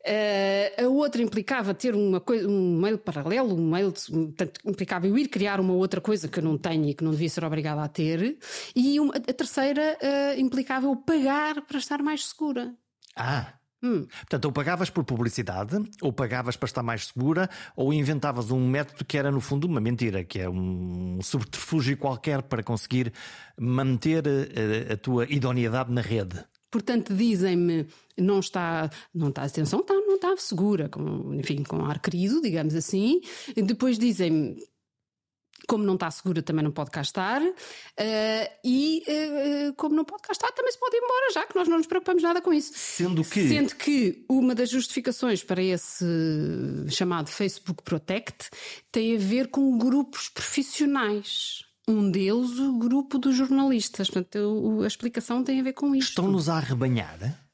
[0.09, 5.19] Uh, a outra implicava ter uma coisa, um mail paralelo, um mail, portanto, implicava eu
[5.19, 7.83] ir criar uma outra coisa que eu não tenho e que não devia ser obrigada
[7.83, 8.39] a ter.
[8.75, 12.75] E uma, a terceira uh, implicava eu pagar para estar mais segura.
[13.15, 13.55] Ah.
[13.83, 14.07] Hum.
[14.07, 19.05] Portanto, ou pagavas por publicidade, ou pagavas para estar mais segura, ou inventavas um método
[19.05, 23.13] que era, no fundo, uma mentira, que é um subterfúgio qualquer para conseguir
[23.57, 26.45] manter a, eh, a tua idoneidade na rede.
[26.71, 31.99] Portanto, dizem-me, não está, não está, atenção, está, não está segura, com, enfim, com ar
[32.01, 33.21] querido, digamos assim.
[33.57, 34.57] Depois dizem-me,
[35.69, 37.43] como não está segura, também não pode cá estar.
[37.43, 37.55] Uh,
[38.65, 41.69] e uh, como não pode cá estar, também se pode ir embora, já que nós
[41.69, 42.73] não nos preocupamos nada com isso.
[42.75, 43.49] Sendo que.
[43.49, 46.05] Sendo que uma das justificações para esse
[46.91, 48.49] chamado Facebook Protect
[48.91, 51.68] tem a ver com grupos profissionais.
[51.89, 54.11] Um deles, o grupo dos jornalistas.
[54.11, 56.11] Portanto, a explicação tem a ver com isto.
[56.11, 57.48] Estão-nos a arrebanhar?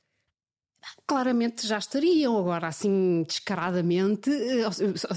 [1.06, 2.36] Claramente já estariam.
[2.38, 4.66] Agora, assim, descaradamente, eh,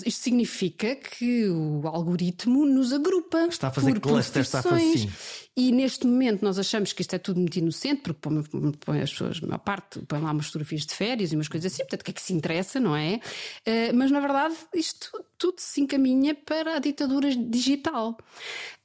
[0.05, 3.47] isto significa que o algoritmo nos agrupa.
[3.47, 5.09] Está a fazer cluster, está a fazer sim.
[5.59, 9.09] E neste momento nós achamos que isto é tudo muito inocente, porque põe, põe as
[9.11, 12.01] pessoas, a maior parte, põe lá umas fotografias de férias e umas coisas assim, portanto,
[12.01, 13.15] o que é que se interessa, não é?
[13.65, 18.15] Uh, mas na verdade isto tudo se encaminha para a ditadura digital.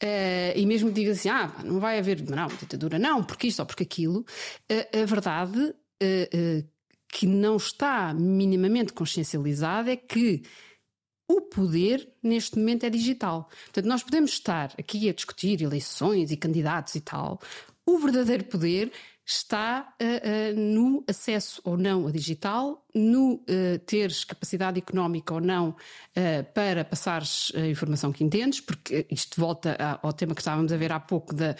[0.02, 3.66] Uh, e mesmo diga assim, ah, não vai haver, não, ditadura não, porque isto ou
[3.66, 5.74] porque aquilo, uh, a verdade
[7.12, 10.42] que não está minimamente consciencializada é que
[11.28, 13.48] o poder neste momento é digital.
[13.64, 17.38] Portanto, nós podemos estar aqui a discutir eleições e candidatos e tal.
[17.86, 18.90] O verdadeiro poder
[19.24, 25.40] está uh, uh, no acesso ou não a digital, no uh, teres capacidade económica ou
[25.40, 25.76] não
[26.54, 30.92] para passares a informação que entendes, porque isto volta ao tema que estávamos a ver
[30.92, 31.56] há pouco da,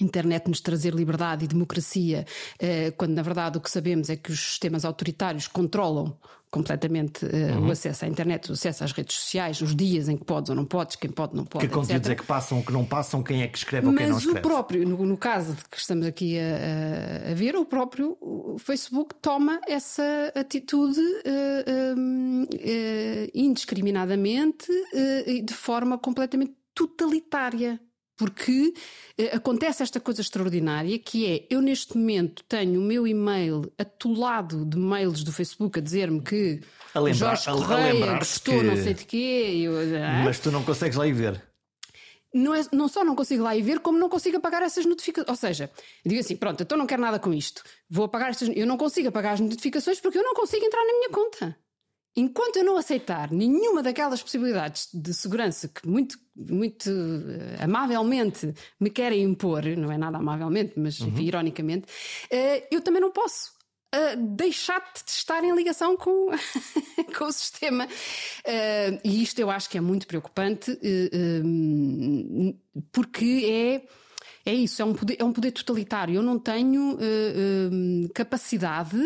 [0.00, 2.26] internet nos trazer liberdade e democracia,
[2.58, 6.16] eh, quando na verdade o que sabemos é que os sistemas autoritários controlam
[6.50, 7.68] completamente eh, uhum.
[7.68, 10.56] o acesso à internet, o acesso às redes sociais, os dias em que podes ou
[10.56, 11.66] não podes, quem pode ou não pode.
[11.66, 12.12] Que conteúdos etc.
[12.12, 14.38] é que passam, que não passam, quem é que escreve ou quem não escreve.
[14.38, 18.16] Mas o próprio, no, no, caso de que estamos aqui a, a, ver, o próprio
[18.58, 24.66] Facebook toma essa atitude uh, uh, indiscriminadamente
[25.26, 27.80] e de forma completamente totalitária
[28.16, 28.72] porque
[29.18, 34.64] eh, acontece esta coisa extraordinária que é eu neste momento tenho o meu e-mail atolado
[34.64, 36.60] de mails do Facebook a dizer-me que
[36.94, 38.62] a lembrar, Jorge Correia a, gostou que...
[38.62, 39.62] não sei de quê.
[39.64, 39.72] Eu,
[40.24, 41.42] Mas tu não consegues lá ir ver.
[42.32, 45.28] Não, é, não só não consigo lá ir ver, como não consigo apagar essas notificações.
[45.28, 45.70] Ou seja,
[46.04, 47.62] digo assim: pronto, então não quero nada com isto.
[47.88, 48.48] Vou apagar estas.
[48.54, 51.56] Eu não consigo apagar as notificações porque eu não consigo entrar na minha conta.
[52.16, 58.88] Enquanto eu não aceitar nenhuma daquelas possibilidades de segurança que muito, muito uh, amavelmente me
[58.88, 61.08] querem impor, não é nada amavelmente, mas uhum.
[61.08, 63.52] enfim, ironicamente, uh, eu também não posso
[63.94, 66.30] uh, deixar de estar em ligação com,
[67.18, 67.86] com o sistema.
[69.04, 70.78] e isto eu acho que é muito preocupante,
[72.90, 74.06] porque é.
[74.48, 76.14] É isso, é um poder, é um poder totalitário.
[76.14, 76.96] Eu não tenho
[78.14, 78.96] capacidade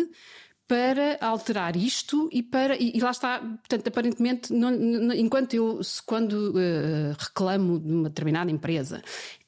[0.71, 5.81] para alterar isto e para e, e lá está, portanto, aparentemente, não, não, enquanto eu
[6.05, 9.01] quando uh, reclamo de uma determinada empresa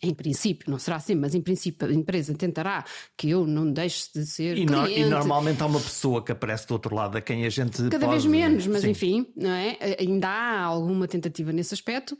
[0.04, 2.84] em princípio, não será assim, mas em princípio a empresa tentará
[3.18, 4.66] que eu não deixe de ser e.
[4.66, 7.84] No, e normalmente há uma pessoa que aparece do outro lado a quem a gente
[7.89, 8.12] cada pode...
[8.12, 8.89] vez menos, mas Sim.
[8.89, 9.78] enfim, não é?
[9.99, 12.18] Ainda há alguma tentativa nesse aspecto.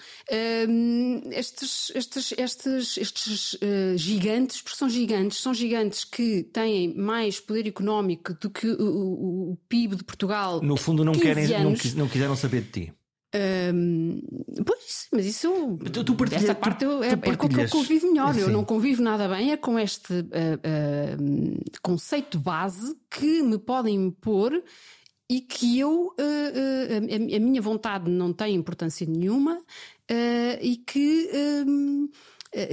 [0.70, 7.40] Um, estes estes estes estes uh, gigantes, porque são gigantes, são gigantes que têm mais
[7.40, 10.62] poder económico do que o, o, o PIB de Portugal.
[10.62, 12.94] No fundo, não querem, não, não quiseram saber de ti.
[13.36, 14.22] Um,
[14.64, 15.80] pois, mas isso.
[15.92, 18.38] Tu, tu partilha, essa parte tu, é, tu é com que eu convivo melhor.
[18.38, 23.96] Eu não convivo nada bem é com este uh, uh, conceito base que me podem
[23.96, 24.52] impor
[25.28, 26.14] e que eu.
[26.20, 29.60] Uh, a, a, minha vontade não tem importância nenhuma
[30.62, 31.28] e que.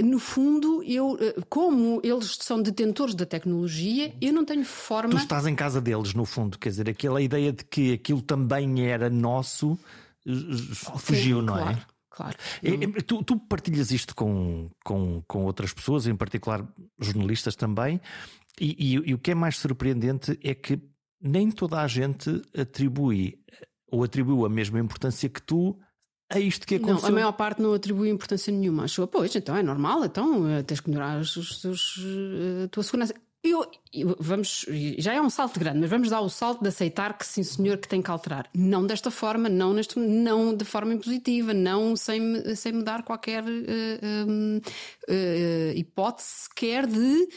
[0.03, 1.17] no fundo, eu,
[1.49, 5.09] como eles são detentores da tecnologia, eu não tenho forma.
[5.09, 8.85] Tu estás em casa deles, no fundo, quer dizer, aquela ideia de que aquilo também
[8.85, 9.75] era nosso
[10.99, 11.85] fugiu, Sim, não claro, é?
[12.09, 12.37] Claro.
[12.63, 16.67] É, tu, tu, partilhas isto com, com, com outras pessoas, em particular
[16.99, 18.01] jornalistas também,
[18.59, 20.79] e, e, e o que é mais surpreendente é que
[21.21, 23.39] nem toda a gente atribui
[23.87, 25.77] ou atribuiu a mesma importância que tu
[26.29, 27.01] a isto que aconteceu.
[27.01, 28.85] Não, a maior parte não atribui importância nenhuma.
[28.85, 32.67] Achou, pois, então é normal, então eh, tens que melhorar os, os, os, eh, a
[32.69, 33.13] tua segurança.
[33.43, 34.67] Eu, eu, vamos,
[34.99, 37.77] já é um salto grande, mas vamos dar o salto de aceitar que sim, senhor,
[37.79, 38.47] que tem que alterar.
[38.53, 43.43] Não desta forma, não, neste, não de forma impositiva, não sem, sem me dar qualquer
[43.43, 47.27] uh, uh, uh, hipótese sequer de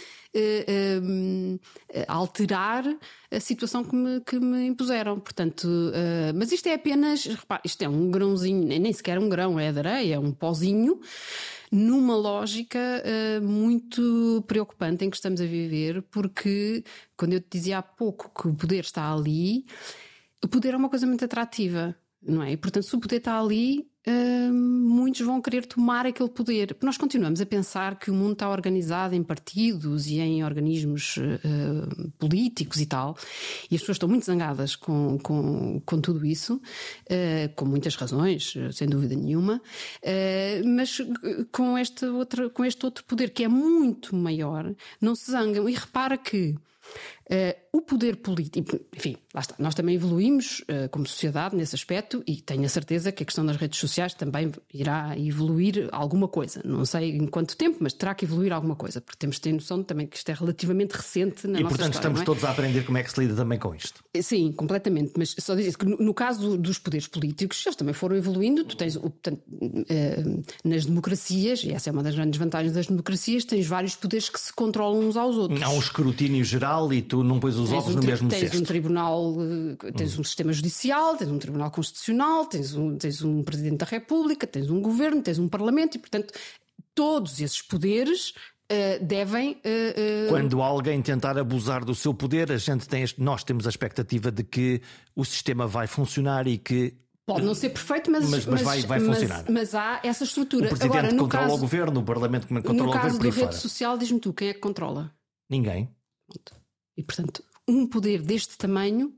[2.09, 2.85] alterar
[3.31, 5.21] a situação que me, que me impuseram.
[5.21, 5.69] Portanto,
[6.35, 7.29] mas isto é apenas,
[7.65, 11.01] isto é um grãozinho, nem sequer um grão, é de areia, é um pozinho
[11.75, 16.85] numa lógica uh, muito preocupante em que estamos a viver, porque
[17.17, 19.67] quando eu te dizia há pouco que o poder está ali,
[20.43, 22.53] o poder é uma coisa muito atrativa, não é?
[22.53, 23.91] E portanto, se o poder está ali,
[24.53, 26.77] muitos vão querer tomar aquele poder.
[26.83, 32.11] Nós continuamos a pensar que o mundo está organizado em partidos e em organismos uh,
[32.19, 33.17] políticos e tal,
[33.71, 38.55] e as pessoas estão muito zangadas com, com, com tudo isso, uh, com muitas razões,
[38.73, 39.61] sem dúvida nenhuma,
[40.65, 41.01] mas
[41.53, 45.69] com este, outro, com este outro poder que é muito maior, não se zangam.
[45.69, 46.55] E repara que
[47.31, 49.55] Uh, o poder político, enfim, lá está.
[49.59, 53.45] Nós também evoluímos uh, como sociedade nesse aspecto e tenho a certeza que a questão
[53.45, 56.61] das redes sociais também irá evoluir alguma coisa.
[56.65, 59.53] Não sei em quanto tempo, mas terá que evoluir alguma coisa, porque temos de ter
[59.53, 61.97] noção também que isto é relativamente recente na e, nossa portanto, história.
[61.97, 62.25] estamos é?
[62.25, 64.05] todos a aprender como é que se lida também com isto.
[64.13, 65.15] Eh, sim, completamente.
[65.17, 68.65] Mas só dizer que no, no caso dos poderes políticos, eles também foram evoluindo.
[68.65, 73.45] Tu tens, portanto, uh, nas democracias, e essa é uma das grandes vantagens das democracias,
[73.45, 75.63] tens vários poderes que se controlam uns aos outros.
[75.63, 78.41] Há um escrutínio geral e tu não pões os Tens ovos um no mesmo tens
[78.41, 78.59] cesto.
[78.59, 79.35] um tribunal,
[79.87, 83.87] eh, tens um sistema judicial, tens um tribunal constitucional, tens um, tens um presidente da
[83.87, 86.33] República, tens um governo, tens um parlamento e, portanto,
[86.95, 88.33] todos esses poderes
[88.69, 89.59] eh, devem.
[89.63, 93.71] eh, eh, Quando alguém tentar abusar do seu poder, a gente tem, nós temos a
[93.71, 94.81] expectativa de que
[95.15, 96.95] o sistema vai funcionar e que
[97.27, 99.45] Pode não ser perfeito, mas, Mas- mas vai- vai mas- funcionar.
[99.51, 100.67] Mas, há essa estrutura.
[100.67, 103.19] o presidente Agora, no controla caso, o governo, o parlamento controla no o caso governo
[103.19, 105.11] por da aí rede social, diz-me tu, quem é que controla?
[105.49, 105.89] Ninguém.
[106.97, 109.15] E, portanto, um poder deste tamanho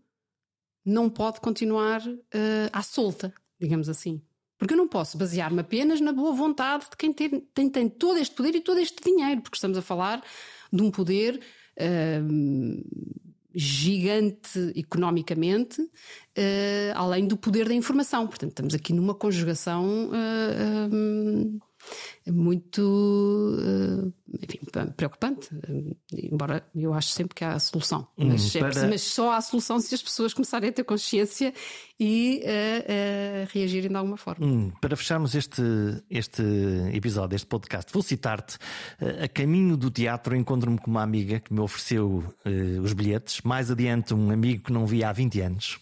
[0.85, 2.01] não pode continuar
[2.33, 4.23] eh, à solta, digamos assim.
[4.59, 8.19] Porque eu não posso basear-me apenas na boa vontade de quem tem, tem, tem todo
[8.19, 10.25] este poder e todo este dinheiro, porque estamos a falar
[10.73, 11.41] de um poder
[11.77, 12.21] eh,
[13.55, 15.83] gigante economicamente,
[16.35, 18.27] eh, além do poder da informação.
[18.27, 20.11] Portanto, estamos aqui numa conjugação
[22.27, 24.13] muito eh,
[24.43, 24.59] enfim,
[24.97, 25.49] preocupante.
[25.69, 25.97] Eh,
[26.33, 28.07] Embora eu acho sempre que há a solução.
[28.17, 31.53] Mas, é para- mas só há a solução se as pessoas começarem a ter consciência
[31.99, 34.45] e eh, eh, reagirem de alguma forma.
[34.47, 35.63] Hum, para fecharmos este,
[36.11, 36.43] este
[36.93, 38.59] episódio, este podcast, vou citar-te.
[39.23, 43.41] A caminho do teatro, encontro-me com uma amiga que me ofereceu eh, os bilhetes.
[43.43, 45.79] Mais adiante, um amigo que não via há 20 anos.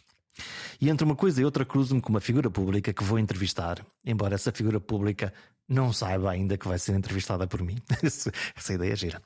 [0.81, 4.35] E entre uma coisa e outra, cruzo-me com uma figura pública que vou entrevistar, embora
[4.35, 5.33] essa figura pública
[5.69, 7.79] não saiba ainda que vai ser entrevistada por mim.
[8.03, 9.23] essa ideia é gira.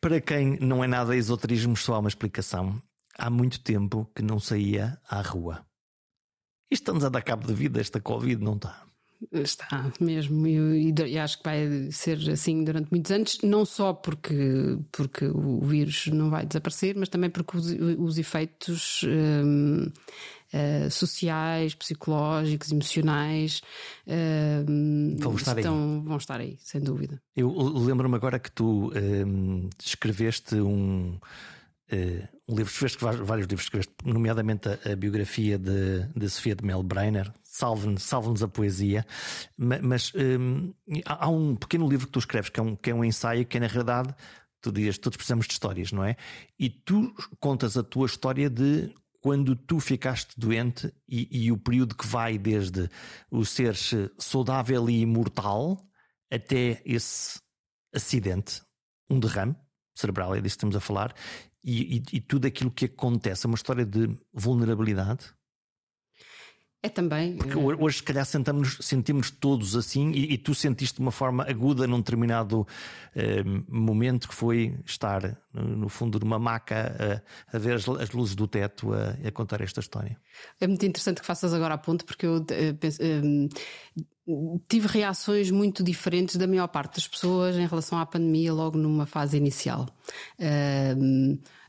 [0.00, 2.80] Para quem não é nada esoterismo, só há uma explicação.
[3.16, 5.66] Há muito tempo que não saía à rua.
[6.70, 8.87] Isto está-nos a dar cabo de vida, esta Covid, não está?
[9.32, 14.78] Está mesmo, e, e- acho que vai ser assim durante muitos anos, não só porque,
[14.92, 17.66] porque o vírus não vai desaparecer, mas também porque os,
[17.98, 19.90] os efeitos hum,
[20.52, 23.60] eh, sociais, psicológicos, emocionais
[24.06, 25.58] hum, Vão estar aí.
[25.64, 27.20] estão, vão estar aí, sem dúvida.
[27.36, 28.92] Eu lembro-me agora que tu
[29.26, 31.18] hum, escreveste um,
[31.90, 36.54] eh, um livro, escreveste vários, vários livros, escreveste, nomeadamente a, a biografia de, de Sofia
[36.54, 39.04] de Mel Breiner, Salve-nos salve a poesia,
[39.56, 40.72] Ma- mas hum,
[41.04, 43.58] há um pequeno livro que tu escreves que é um, que é um ensaio que,
[43.58, 44.14] na realidade,
[44.60, 46.16] tu dizes, todos precisamos de histórias, não é?
[46.56, 51.96] E tu contas a tua história de quando tu ficaste doente e, e o período
[51.96, 52.88] que vai desde
[53.28, 55.84] o seres saudável e imortal
[56.30, 57.40] até esse
[57.92, 58.62] acidente,
[59.10, 59.56] um derrame
[59.96, 61.12] cerebral, é disso que estamos a falar,
[61.64, 65.36] e, e- e tudo aquilo que acontece, é uma história de vulnerabilidade.
[66.80, 67.36] É também.
[67.36, 71.10] Porque ho- hoje, se calhar, sentamos, sentimos todos assim, e, e tu sentiste de uma
[71.10, 72.64] forma aguda num determinado
[73.16, 77.22] eh, momento que foi estar no, fundo de uma maca
[77.52, 80.16] a, a ver as, as luzes do teto a, a contar esta história.
[80.60, 83.48] É muito interessante que faças agora a ponto, porque eu eh, penso, eh,
[84.68, 89.04] tive reações muito diferentes da maior parte das pessoas em relação à pandemia, logo numa
[89.04, 89.86] fase inicial.
[90.38, 90.94] Eh,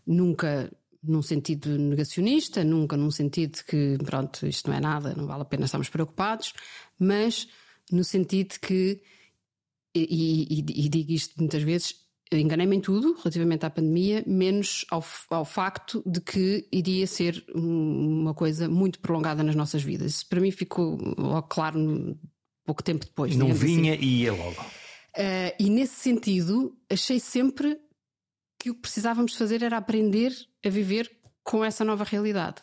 [0.05, 5.43] nunca num sentido negacionista, nunca num sentido que, pronto, isto não é nada, não vale
[5.43, 6.53] a pena estarmos preocupados,
[6.99, 7.47] mas
[7.91, 9.01] no sentido que,
[9.95, 11.95] e, e- e digo isto muitas vezes,
[12.31, 18.21] enganei-me em tudo relativamente à pandemia, menos ao, ao facto de que iria ser um-
[18.21, 20.13] uma coisa muito prolongada nas nossas vidas.
[20.15, 22.17] Isso para mim ficou logo claro
[22.65, 23.35] pouco tempo depois.
[23.35, 23.57] Não assim.
[23.65, 24.61] vinha e ia logo.
[24.61, 27.79] Uh, e nesse sentido, achei sempre
[28.59, 30.33] que o que precisávamos fazer era aprender
[30.63, 31.09] a viver
[31.43, 32.61] com essa nova realidade.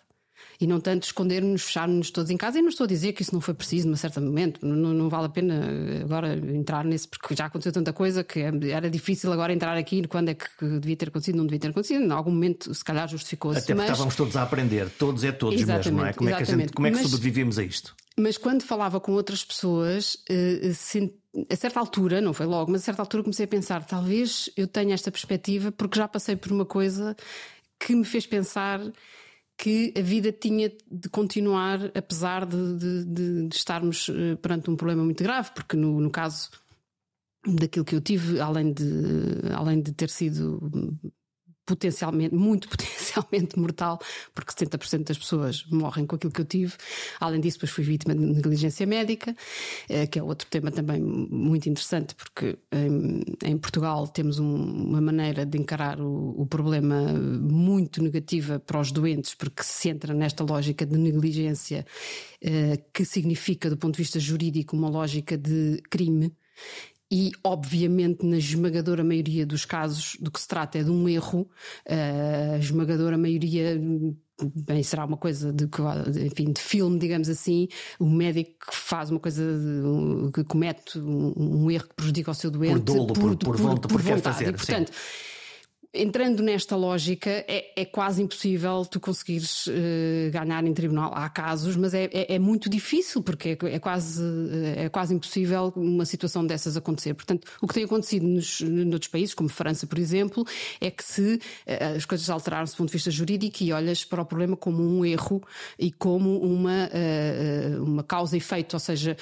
[0.61, 2.59] E não tanto esconder-nos, fechar-nos todos em casa.
[2.59, 4.65] E não estou a dizer que isso não foi preciso num certo momento.
[4.67, 8.41] Não, não vale a pena uh, agora entrar nesse, porque já aconteceu tanta coisa que
[8.41, 10.47] era difícil agora entrar aqui quando é que
[10.81, 12.03] devia ter acontecido, não devia ter acontecido.
[12.05, 13.59] Em algum momento, se calhar, justificou-se.
[13.59, 13.91] Até porque mas...
[13.91, 16.11] estávamos todos a aprender, todos é todos mesmo, não é?
[16.11, 16.73] Exatamente, Como é que, gente, exatamente.
[16.73, 17.95] como é que Mas- sobrevivemos a isto?
[18.19, 20.17] Mas quando falava com outras pessoas,
[20.75, 21.13] sen-
[21.51, 24.67] a certa altura, não foi logo, mas a certa altura comecei a pensar: talvez eu
[24.67, 27.15] tenha esta perspectiva, porque já passei por uma coisa
[27.79, 28.81] que me fez pensar
[29.59, 34.77] que a vida tinha de continuar, apesar de, de- de- de estarmos eh, perante um
[34.77, 36.51] problema muito grave, porque no, no caso
[37.47, 38.85] daquilo que eu tive, além de,
[39.55, 40.61] além de ter sido
[41.67, 44.01] potencialmente, muito potencialmente mortal,
[44.35, 46.73] porque 70% das pessoas morrem com aquilo que eu tive.
[47.21, 49.35] Além disso, depois fui vítima de negligência médica,
[49.89, 52.57] eh, que é outro tema também muito interessante, porque
[53.45, 58.93] em, Portugal temos um, uma maneira de encarar o, o, problema muito negativa para os
[58.93, 61.85] doentes, porque se entra nesta lógica de negligência,
[62.41, 66.33] eh, que significa, do ponto de vista jurídico, uma lógica de crime
[67.11, 71.49] e, obviamente, na esmagadora maioria dos casos, do que se trata é de um erro,
[71.85, 73.81] eh, a esmagadora maioria
[74.55, 75.69] bem, será uma coisa de,
[76.25, 81.33] enfim, de filme, digamos assim, o médico que faz uma coisa, de, que comete um,
[81.37, 84.23] um, erro que prejudica o seu doente por dolo, por, por, por, vontade, por vontade.
[84.23, 85.36] Fazer, e, portanto, sim
[85.97, 91.13] entrando nesta lógica, é, é, quase impossível tu conseguires uh, ganhar em tribunal.
[91.15, 95.15] Há casos, mas é, é, é muito difícil, porque é, é, quase, eh, é quase
[95.15, 97.15] impossível uma situação dessas acontecer.
[97.15, 100.45] Portanto, o que tem acontecido nos, noutros países, como França, por exemplo,
[100.81, 104.23] é que se uh, as coisas alteraram-se do ponto de vista jurídico e olhas para
[104.23, 105.43] o problema como um erro
[105.79, 109.17] e como uma, uh, uma causa e efeito, ou seja,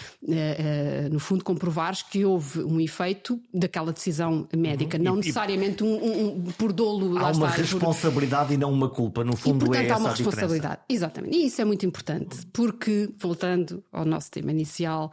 [1.11, 5.05] no fundo, comprovares que houve um efeito daquela decisão médica, uhum.
[5.05, 7.19] não e, necessariamente um, um, um por dolo.
[7.19, 8.55] Há uma está, responsabilidade por...
[8.55, 10.81] e não uma culpa, no fundo e, portanto, é essa há uma responsabilidade.
[10.81, 10.85] Diferença.
[10.89, 11.37] Exatamente.
[11.37, 15.13] E isso é muito importante, porque, voltando ao nosso tema inicial,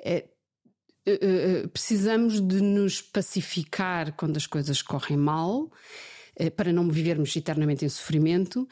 [0.00, 0.24] é,
[1.72, 5.70] precisamos de nos pacificar quando as coisas correm mal,
[6.56, 8.68] para não vivermos eternamente em sofrimento,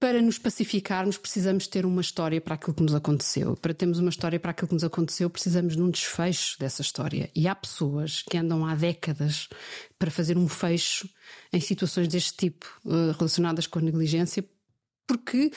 [0.00, 3.56] para nos pacificarmos, precisamos ter uma história para aquilo que nos aconteceu.
[3.56, 7.28] Para termos uma história para aquilo que nos aconteceu, precisamos de um desfecho dessa história.
[7.34, 9.48] E há pessoas que andam há décadas
[9.98, 11.08] para fazer um fecho
[11.52, 14.44] em situações deste tipo, eh, relacionadas com a negligência,
[15.08, 15.50] porque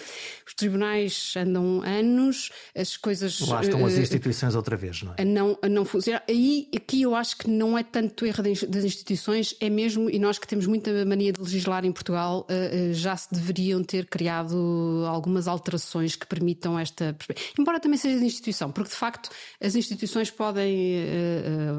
[0.47, 3.37] os tribunais andam anos, as coisas.
[3.41, 5.21] Lá estão as instituições outra vez, não é?
[5.21, 6.23] A não, a não funcionar.
[6.27, 10.39] Aí, aqui eu acho que não é tanto erro das instituições, é mesmo, e nós
[10.39, 15.03] que temos muita mania de legislar em Portugal, uh, uh, já se deveriam ter criado
[15.07, 17.15] algumas alterações que permitam esta.
[17.59, 19.29] Embora também seja de instituição, porque de facto
[19.61, 21.05] as instituições podem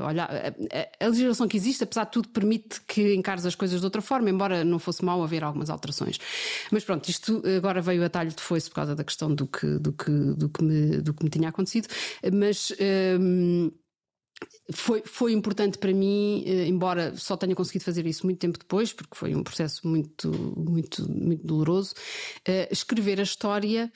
[0.07, 0.29] olhar.
[0.31, 4.03] A, a, legislação que existe, apesar de tudo, permite que encares as coisas de outra
[4.03, 6.19] forma, embora não fosse mal haver algumas alterações.
[6.71, 9.79] Mas pronto, isto agora veio a talho de foice por causa da questão do que,
[9.79, 11.87] do que, do que, me, do que me tinha acontecido,
[12.33, 12.73] mas.
[13.21, 13.71] Hum,
[14.73, 18.93] foi, foi importante para mim, eh, embora só tenha conseguido fazer isso muito tempo depois,
[18.93, 21.95] porque foi um processo muito, muito, muito doloroso,
[22.49, 23.93] uh, escrever a história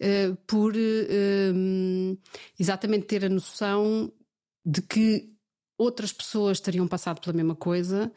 [0.00, 2.18] uh, por uh,
[2.58, 4.12] exatamente ter a noção
[4.62, 5.32] de que
[5.78, 8.12] outras pessoas teriam passado pela mesma coisa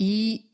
[0.00, 0.48] e.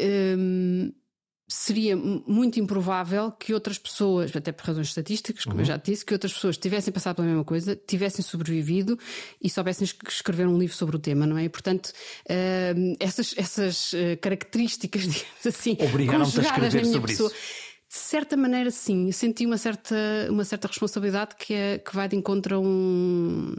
[1.47, 5.61] Seria muito improvável que outras pessoas, até por razões estatísticas, como uhum.
[5.61, 8.99] eu já disse, que outras pessoas tivessem passado pela mesma coisa, tivessem sobrevivido
[9.43, 11.45] e soubessem escrever um livro sobre o tema, não é?
[11.45, 17.64] E, portanto, uh, essas, essas uh, características, digamos assim, obrigaram-te a escrever sobre pessoa, isso
[17.95, 19.07] de certa maneira, sim.
[19.07, 19.95] Eu senti uma certa,
[20.29, 23.55] uma certa responsabilidade que, é, que vai de encontro a, um,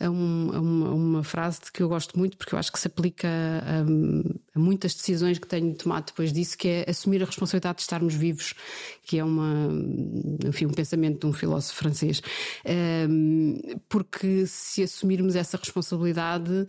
[0.00, 2.88] a, um, a, uma, uma, frase que eu gosto muito, porque eu acho que se
[2.88, 7.82] aplica a, muitas decisões que tenho tomado depois disso, que é assumir a responsabilidade de
[7.82, 8.54] estarmos vivos,
[9.04, 9.68] que é uma,
[10.44, 12.20] enfim, um pensamento de um filósofo francês.
[13.88, 16.66] Porque se assumirmos essa responsabilidade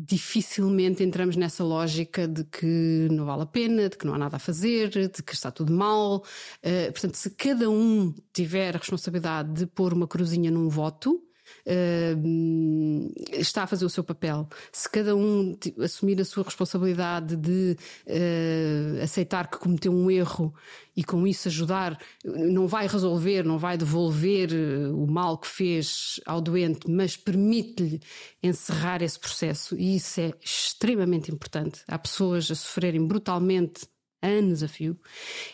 [0.00, 4.36] dificilmente entramos nessa lógica de que não vale a pena, de que não há nada
[4.36, 6.18] a fazer, de que está tudo mal.
[6.62, 11.20] Uh, portanto, se cada um tiver a responsabilidade de pôr uma cruzinha num voto,
[11.66, 14.48] Uh, está a fazer o seu papel.
[14.72, 17.76] Se cada um assumir a sua responsabilidade de
[18.06, 20.54] uh, aceitar que cometeu um erro
[20.96, 26.18] e com isso ajudar, não vai resolver, não vai devolver eh, o mal que fez
[26.26, 28.00] ao doente, mas permite-lhe
[28.42, 31.82] encerrar esse processo, e isso é extremamente importante.
[31.86, 33.86] Há pessoas a sofrerem brutalmente
[34.20, 34.98] anos a fio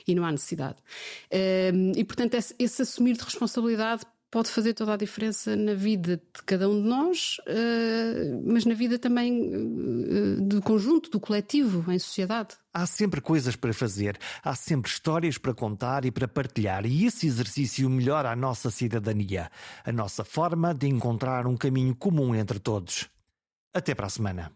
[0.06, 0.76] e não há necessidade.
[1.94, 6.68] E portanto, esse assumir de responsabilidade pode fazer toda a diferença na vida de cada
[6.68, 12.56] um de nós, uh, mas na vida também uh, do conjunto, do coletivo, em sociedade.
[12.72, 17.28] Há sempre coisas para fazer, há sempre histórias para contar e para partilhar, e esse
[17.28, 19.48] exercício melhora a nossa cidadania,
[19.84, 23.08] a nossa forma de encontrar um caminho comum entre todos.
[23.72, 24.50] Até para a semana.